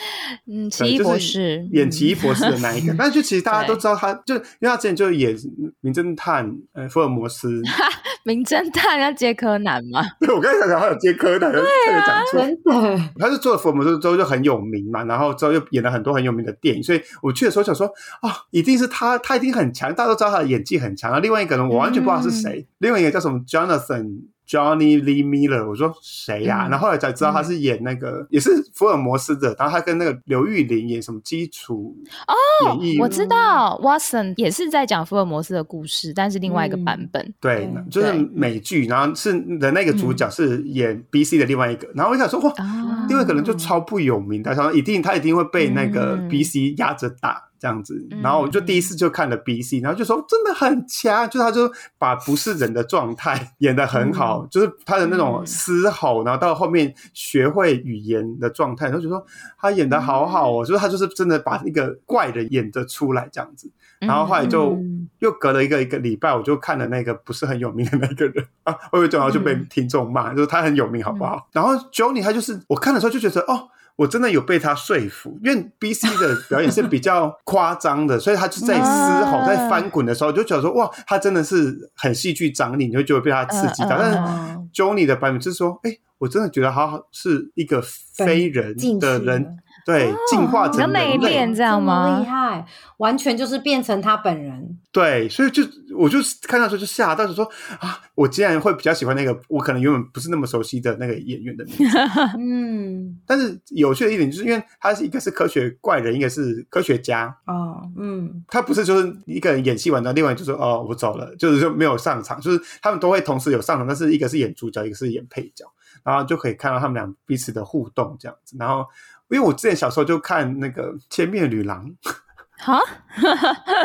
[0.46, 2.94] 嗯，奇异对就是博士演奇异博士的那一个。
[2.98, 5.36] 但就其实大家都知道他，就因为他之前就演
[5.80, 7.60] 名侦探呃福尔摩斯，
[8.24, 10.02] 名侦探要接柯南吗？
[10.20, 12.40] 对我刚才想讲他有接柯南，特别讲错。
[12.40, 17.86] 真的，他是做了福尔摩斯之后就很有名嘛，然后之后又演了很多很有名的电影，所以我去的时候想说
[18.22, 21.18] 啊，一定是他，他一定很强，大家都知道他的演技很强啊。
[21.18, 24.22] 另外一个人我完全不知道是谁，另外一个叫什么 Jonathan。
[24.48, 26.70] Johnny Lee Miller，我说谁呀、嗯。
[26.70, 29.54] 然后后来才知道他是演那个，也是福尔摩斯的。
[29.58, 31.94] 然后他跟那个刘玉玲演什么基础
[32.26, 37.34] 哦，我知道，Watson 也是在讲福尔摩斯的故事，但是另外一个版本。
[37.40, 46.28] 对对，就是美剧，然后是的那个主角是演 B C 的另外一个，然后我想说哇，啊另外一个人就超不有名的，他说一定他一定会被那个嗯。
[46.28, 55.46] B C 压着打这样子，嗯然后我就第一次就看了 B C，然后就说真的很强，就他就把不是人的状态 演得很好，就是他的那种嗯。
[55.46, 59.24] 嘶吼，然后到后面学会语言的状态，然后就说
[59.58, 65.08] 他演得好好哦，就是他就是真的把那个怪人演得出来这样子，然后后来就嗯。
[65.20, 71.48] 又隔了一个一个礼拜，我就看了那个不是很有名的那个人啊，我有讲到就被听众骂，就是他很有名好不好？
[71.50, 73.68] 然后 Johnny 他就是我看的时候就觉得哦。
[73.98, 78.80] 我真的有被他说服，因为 B C 的表演是比较夸张的，所以他就在嘶
[79.24, 83.96] 吼、啊在翻滚的时候，就觉得说哇，他真的是很戏剧张力，你就觉得被他刺激到。
[83.98, 92.26] 但是嗯 Johnny 的版本就是说，哎、我真的觉得他是一个非人的人，对，进化成人类内敛，这样吗厉？
[92.26, 92.64] 害，
[92.98, 94.78] 完全就是变成他本人。
[94.92, 95.64] 对，所以就
[95.98, 97.44] 我就看到时候就吓到，就说
[97.80, 101.98] 啊，我竟然会比较喜欢那个我可能原本不是那么熟悉的那个演员的名字。
[102.38, 115.64] 嗯，但是有趣的一点就是，因为他是一个是科学怪人，一个是科学家，哦，嗯，他不是就是一个人演戏完了，另外就是哦我走了，就是就没有上场，就是他们都会同时有上场，但是一个是演主角，一个是演配角，
[116.04, 118.56] 然后就可以看到他们俩彼此的互动这样子。
[118.58, 118.86] 然后
[119.30, 121.90] 因为我之前小时候就看那个《千面女郎》，
[122.58, 122.80] 哈，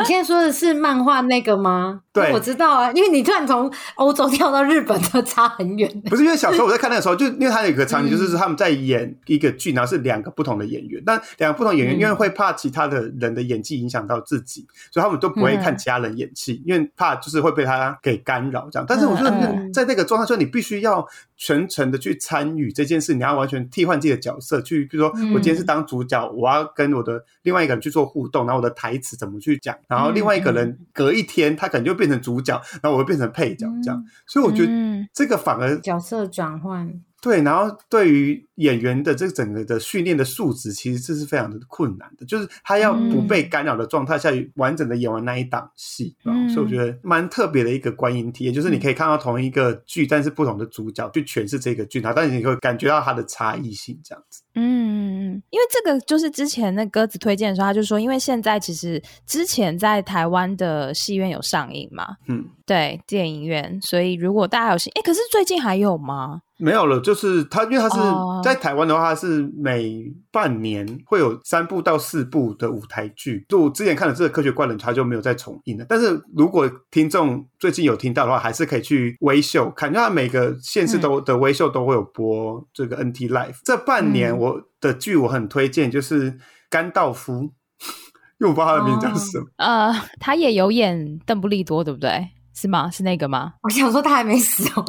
[0.00, 2.00] 你现在说的是漫画那个吗？
[2.12, 5.90] 对我知道啊，因为你突然从欧洲跳到日本，就差很远。
[6.08, 18.86] 不是因为小时候我在看那个时候，就因为他有一个场景，就是他们在演一个剧，然后是两个不同的演员，但两个不同演员嗯因为会怕其他的人的演技影响到自己，所以他们都不会看其他人演戏，因为怕就是会被他给干扰这样。
[18.88, 21.04] 但是我觉得在那个状态下，你必须要
[21.36, 34.04] 全程的去参与这件事，你要完全替换自己的角色，去比如说我今天是当主角，我要跟我的另外一个人去做互动，然后我的台词怎么去讲，然后另外一个人隔一天他可能就变成主角，然后我会变成配角这样。
[34.26, 36.92] 所以我觉得嗯这个反而角色转换，
[37.24, 54.42] 对，然后对于演员的这整个的训练的素质，其实这是非常的困难的，就是他要不被干扰的状态下，完整的演完那一档戏，嗯所以我觉得蛮特别的一个观影体验，就是你可以看到同一个剧，但是不同的主角去诠释这个剧，然后但是你会感觉到它的差异性，这样子。
[54.56, 66.42] 嗯，因为这个就是之前那鸽子推荐的时候，他就说，因为现在其实之前在台湾的戏院有上映嘛，嗯，对，电影院，所以如果大家有兴，哎，可是最近还有吗？
[66.58, 73.44] 没有了，就是它，因为它是、哦在台湾的话，它是每半年会有三部到四部的舞台剧。
[73.48, 75.86] 就我之前看的这个《科学怪人》，它就没有再重映了。
[75.88, 83.60] 但是如果听众最近有听到的话，还是可以去微秀看，因为它每个县市都、的微秀都会有播这个 NT Life。
[83.64, 86.38] 这半年嗯我的剧我很推荐，就是
[86.68, 87.50] 甘道夫，
[88.38, 89.46] 因为我不知道他的名字叫什么。
[89.56, 89.90] 呃，
[90.20, 92.28] 他也有演邓布利多，对不对？
[92.54, 92.88] 是吗？
[92.90, 93.54] 是那个吗？
[93.62, 94.84] 我想说他还没死哦。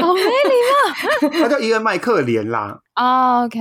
[0.00, 2.68] 好没礼貌 他叫伊恩麦克连啦。
[2.68, 2.80] 貌。
[3.44, 3.60] OK，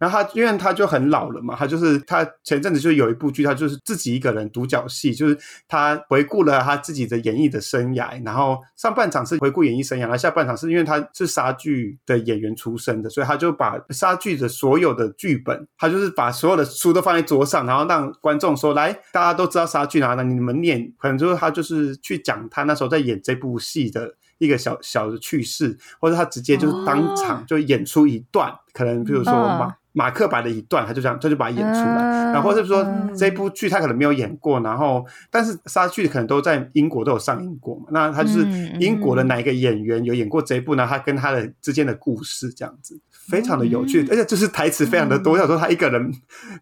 [0.00, 24.12] 然后他因为他就很老了嘛，他就是他前阵子就有一部剧，他就是自己一个人独角戏，就是他回顾了他自己的演艺的生涯，然后上半场是回顾演艺生涯，然后下半场是因为他是莎剧的演员出身的，所以他就把莎剧的所有的剧本，他就是把所有的书都放在桌上，然后让观众说来，大家都知道莎剧哪，呢你们念，可能就是他就是去讲他那时候在演这部戏的。
[24.44, 32.84] 一个小小的趣事，或者他直接就是当场就演出一段，可能比如说马马克白的一段，他就这样他就把它演出来，然后是说
[33.16, 38.46] 这部剧他可能没有演过，然后但是莎剧可能都在英国都有上映过嘛，那他就是
[38.80, 40.86] 英国的哪一个演员有演过这一部呢？
[40.88, 45.34] 他跟他的之间的故事这样子，非常的有趣，而且就是台词非常的多。
[45.34, 46.12] 我想说他一个人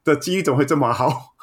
[0.05, 1.35] 的记忆怎么会这么好？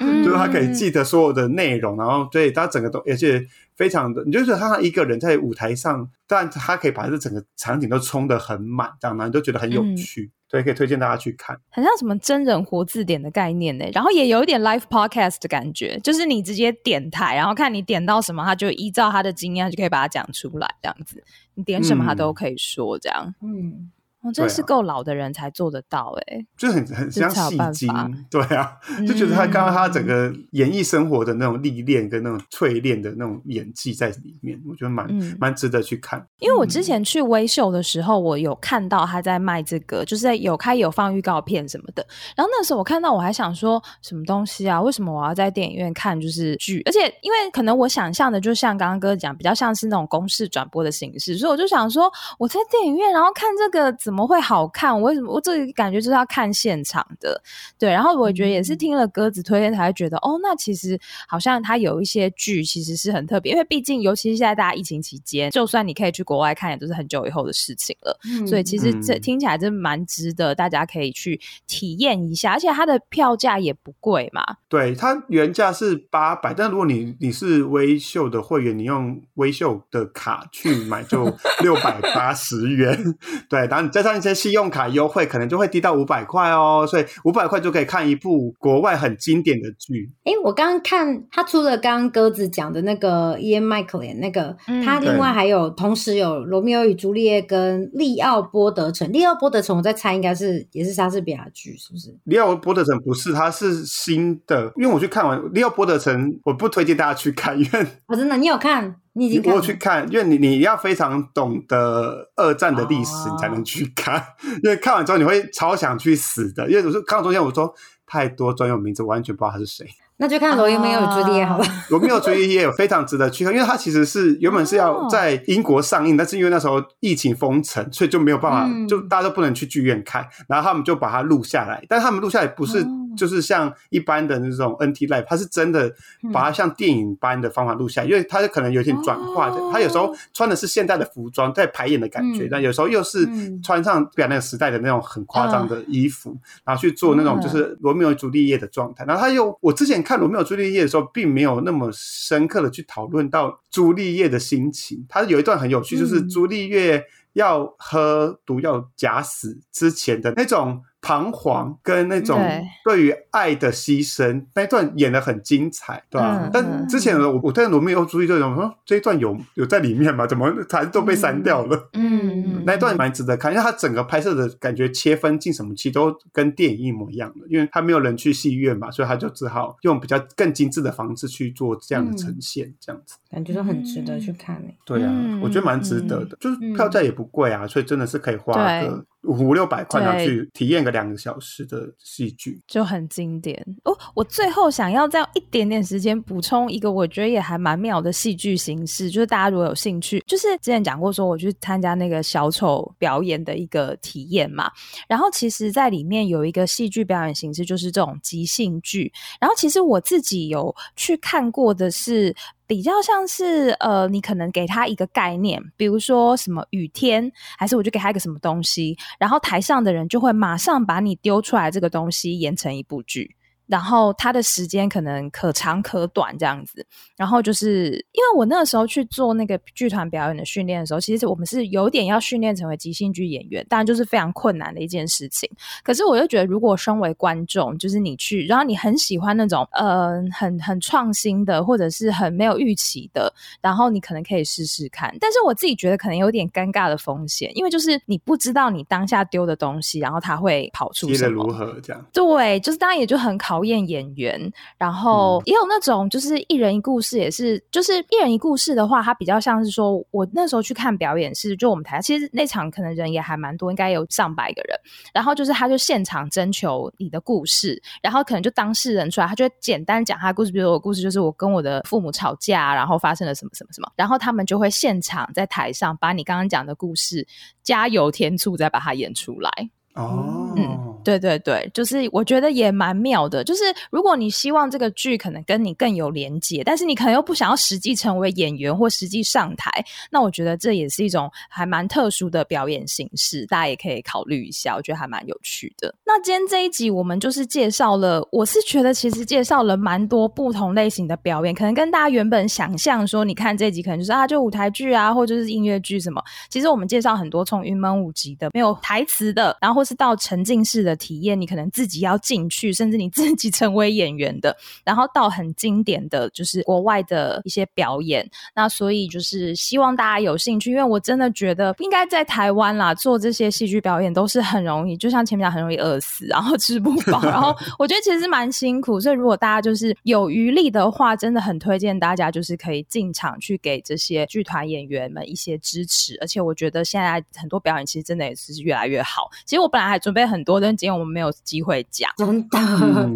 [0.00, 3.46] 就是他可以记得所有的内容，然后对他整个都，而且
[3.80, 11.58] 非常的，你就觉得他一个人在舞台上，但他可以把这整个场景都充得很满，这样呢，你都觉得很有趣，所以可以推荐大家去看。
[11.70, 13.86] 很像什么真人活字典的概念呢？
[13.94, 21.24] 然后也有一点 live podcast 的感觉，就是你直接点台，然后看你点到什么，他就依照他的经验就可以把它讲出来，这样子，
[21.54, 23.90] 你点什么他都可以说，这样，嗯。
[24.22, 27.88] 哦，真是够老的人才做得到哎，就很很像戏精，
[28.30, 28.76] 对啊，
[29.08, 35.08] 就觉得他刚刚他整个演艺生活的那种历练跟那种淬炼的那种演技在里面，我觉得蛮
[35.38, 36.22] 蛮值得去看。
[36.40, 42.06] 因为我之前去微秀的时候，我有看到他在卖这个，就是在有开有放预告片什么的。
[42.36, 44.82] 然后那时候我看到，我还想说什么东西啊？
[44.82, 46.82] 为什么我要在电影院看就是剧？
[46.84, 53.96] 而且因为可能我想象的，就像刚刚哥讲，比较像是那种公式转播的形式，所以我就想说我在电影院然后看这个。
[54.10, 54.92] 怎么会好看？
[54.92, 57.40] 我为什么我这感觉就是要看现场的？
[57.78, 60.98] 对，然后我觉得也是听了鸽子推荐才会觉得，哦，那其实
[61.28, 68.18] 好像它有一些剧其实是很特别，因为毕竟尤其是现在大家疫情期间，就算你可以去国外看，也都是很久以后的事情了。
[68.48, 74.42] 所以其实这听起来真蛮值得，大家可以去体验一下，而且它的票价也不贵嘛。
[74.68, 81.32] 对，它原价是八百，但如果你你是微秀的会员，你用微秀的卡去买就
[81.62, 83.14] 六百八十元。
[83.48, 83.99] 对，然后你再。
[84.02, 90.10] 加上一些信用卡优惠，可能就会低到五百块哦，所以五百块就可以看一部国外很经典的剧。
[90.24, 99.10] 哎，我刚刚看他除了刚刚鸽子讲的那个 Ian Michael 那个，他另外还有同时有《罗密欧与朱丽叶》跟利奥波德城。
[99.12, 102.16] 利奥波德城我在猜应该是也是莎士比亚剧，是不是？
[102.24, 104.72] 利奥波德城不是，它是新的。
[104.76, 108.96] 因为我去看完利奥波德城，我不推荐大家去看，因为我真的你有看。
[109.12, 114.24] 你我去看，因为你你要非常懂得二战的历史，你才能去看。
[114.62, 116.70] 因为看完之后你会超想去死的。
[116.70, 117.74] 因为我说看到中间，我说
[118.06, 119.86] 太多专有名字，完全不知道他是谁。
[120.16, 121.64] 那就看罗密欧与朱丽叶好了。
[121.88, 130.28] 罗密欧与朱丽叶非常值得去看，因为它其实是原本是要在英国上映，但是因为那时候疫情封城，所以就没有办法，就大家都不能去剧院看。
[130.46, 132.86] 然后他们就把它录下来，但是他们录下来不是
[133.16, 135.94] 就是像一般的那种 NT Live，它是真的
[136.32, 139.56] 把它像电影般的方法录下来，因为它可能有点转化的。
[139.72, 143.24] 他有时候穿的是现代的服装在排演的感觉，但有时候又是
[143.62, 149.04] 穿上表那个时代的那种很夸张的衣服，然后去做那种就是罗密欧与朱丽叶的状态。
[149.04, 150.00] 然后他又我之前。
[150.02, 155.04] 看罗密欧朱丽叶的时候，并没有那么深刻的去讨论到朱丽叶的心情。
[155.08, 157.04] 他有一段很有趣，就是朱丽叶
[157.34, 160.82] 要喝毒药假死之前的那种。
[161.02, 162.38] 彷徨跟那种
[162.84, 166.48] 对于爱的牺牲那一段演的很精彩，对吧？
[166.52, 170.26] 但之前我我对罗密欧注意这种说这一段有有在里面吗？
[170.26, 171.88] 怎么还都被删掉了？
[171.94, 184.76] 嗯， 那一段蛮值得看，因为它整个拍摄的感觉切分进什么期都跟电影一模一样的，因为他没有人去戏院嘛，所以他就只好用比较更精致的方式去做这样的呈现，这样子感觉都很值得去看诶。
[184.84, 189.04] 对啊，我觉得蛮值得的，就是票价也不贵啊，所以真的是可以花个。
[189.24, 193.96] 五六百块拿去体验个两个小时的戏剧，就很经典哦。
[194.14, 204.70] 我最后想要再一点点时间补充一个，我觉得也还蛮妙的戏剧形式，就是大家如果有兴趣，就是之前讲过说我去参加那个小丑表演的一个体验嘛。
[205.06, 209.12] 然后其实，在里面有一个戏剧表演形式，就是这种即兴剧。
[209.38, 212.34] 然后其实我自己有去看过的是。
[212.70, 223.34] 比较像是呃，你可能给他一个概念，比如说什么雨天，还是我就给他一个什么东西，然后台上的人就会马上把你丢出来这个东西演成一部剧。
[223.70, 226.84] 然后它的时间可能可长可短这样子。
[227.16, 235.48] 然后就是因为我那个时候去做那个剧团表演的训练的时候，其实我们是有点要训练成为即兴剧演员，当然就是非常困难的一件事情。
[235.84, 245.14] 可是我又觉得，如果身为观众，就是你去，然后你很喜欢那种呃很很创新的，或者是很没有预期的，然后你可能可以试试看。
[245.20, 252.04] 但是我自己觉得可能有点尴尬的风险，因为就是你不知道你当下丢的东西，然后它会跑出什么，如何这样？
[252.12, 254.52] 对，就是当然也就很考验演员。
[254.78, 264.78] 然后也有那种就是一人一故事，也是就是一人一故事的话，它比较像是说我那时候去看表演是，就我们台其实那场可能人也还蛮多，应该有上百个人。
[265.12, 277.26] 然后就是他就现场征求你的故事，然后可能就当事人出来，他就会简单讲他的故事，比如我故事就是我跟我的父母吵架，然后发生了什么什么什么，然后他们就会现场在台上把你刚刚讲的故事
[277.62, 279.50] 加油添醋，再把它演出来。
[279.94, 280.89] 哦，嗯。
[281.02, 283.42] 对对对，就是我觉得也蛮妙的。
[283.42, 289.70] 就是如果你希望这个剧可能跟你更有连接，但是你可能又不想要实际成为演员或实际上台，
[290.10, 294.76] 那我觉得这也是一种还蛮特殊的表演形式，大家也可以考虑一下。
[294.76, 295.94] 我觉得还蛮有趣的。
[296.04, 306.22] 那今天这一集我们就是介绍了，我是觉得其实介绍了蛮多不同类型的表演，可能跟大家原本想象说，你看这一集可能就是啊，就舞台剧啊，或者是音乐剧什么。
[306.50, 310.90] 其实我们介绍很多从云门舞集的没有台词的，然后或是到沉浸式的。
[311.00, 318.28] 的体验，你可能自己要进去，甚至你 自己成为演员的，然后到很经典的就是国外的一些表演。
[318.54, 328.98] 那所以就是希望大家有兴趣，因为我真的觉得应该在台湾啦做这些戏剧表演都是很容易，就像前面讲很容易饿死，然后吃不饱， 然后我觉得其实蛮辛苦。
[328.98, 336.16] 所以如果大家就是有余力的话，真的很推荐大家就是可以进场去给这些剧团演员们一些支持。
[336.20, 339.30] 而且我觉得现在很多表演其实真的也是越来越好。
[339.44, 340.70] 其实我本来还准备很多的。
[340.80, 342.58] 今天我们没有机会讲，真的，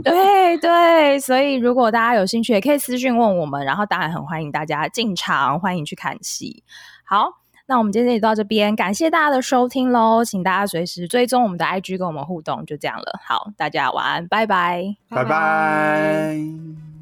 [0.02, 6.62] 对对，所以如果大家有兴趣，也可以私讯问我们，然后当然很欢迎大家进场，欢迎去看戏。
[7.06, 7.30] 好，
[7.64, 13.18] 那我们今天就到这边，感谢大家的收听喽，请大家随时追踪我们的 IG，跟我们互动，就这样了。
[13.24, 16.93] 好，大家晚安，拜拜，拜拜。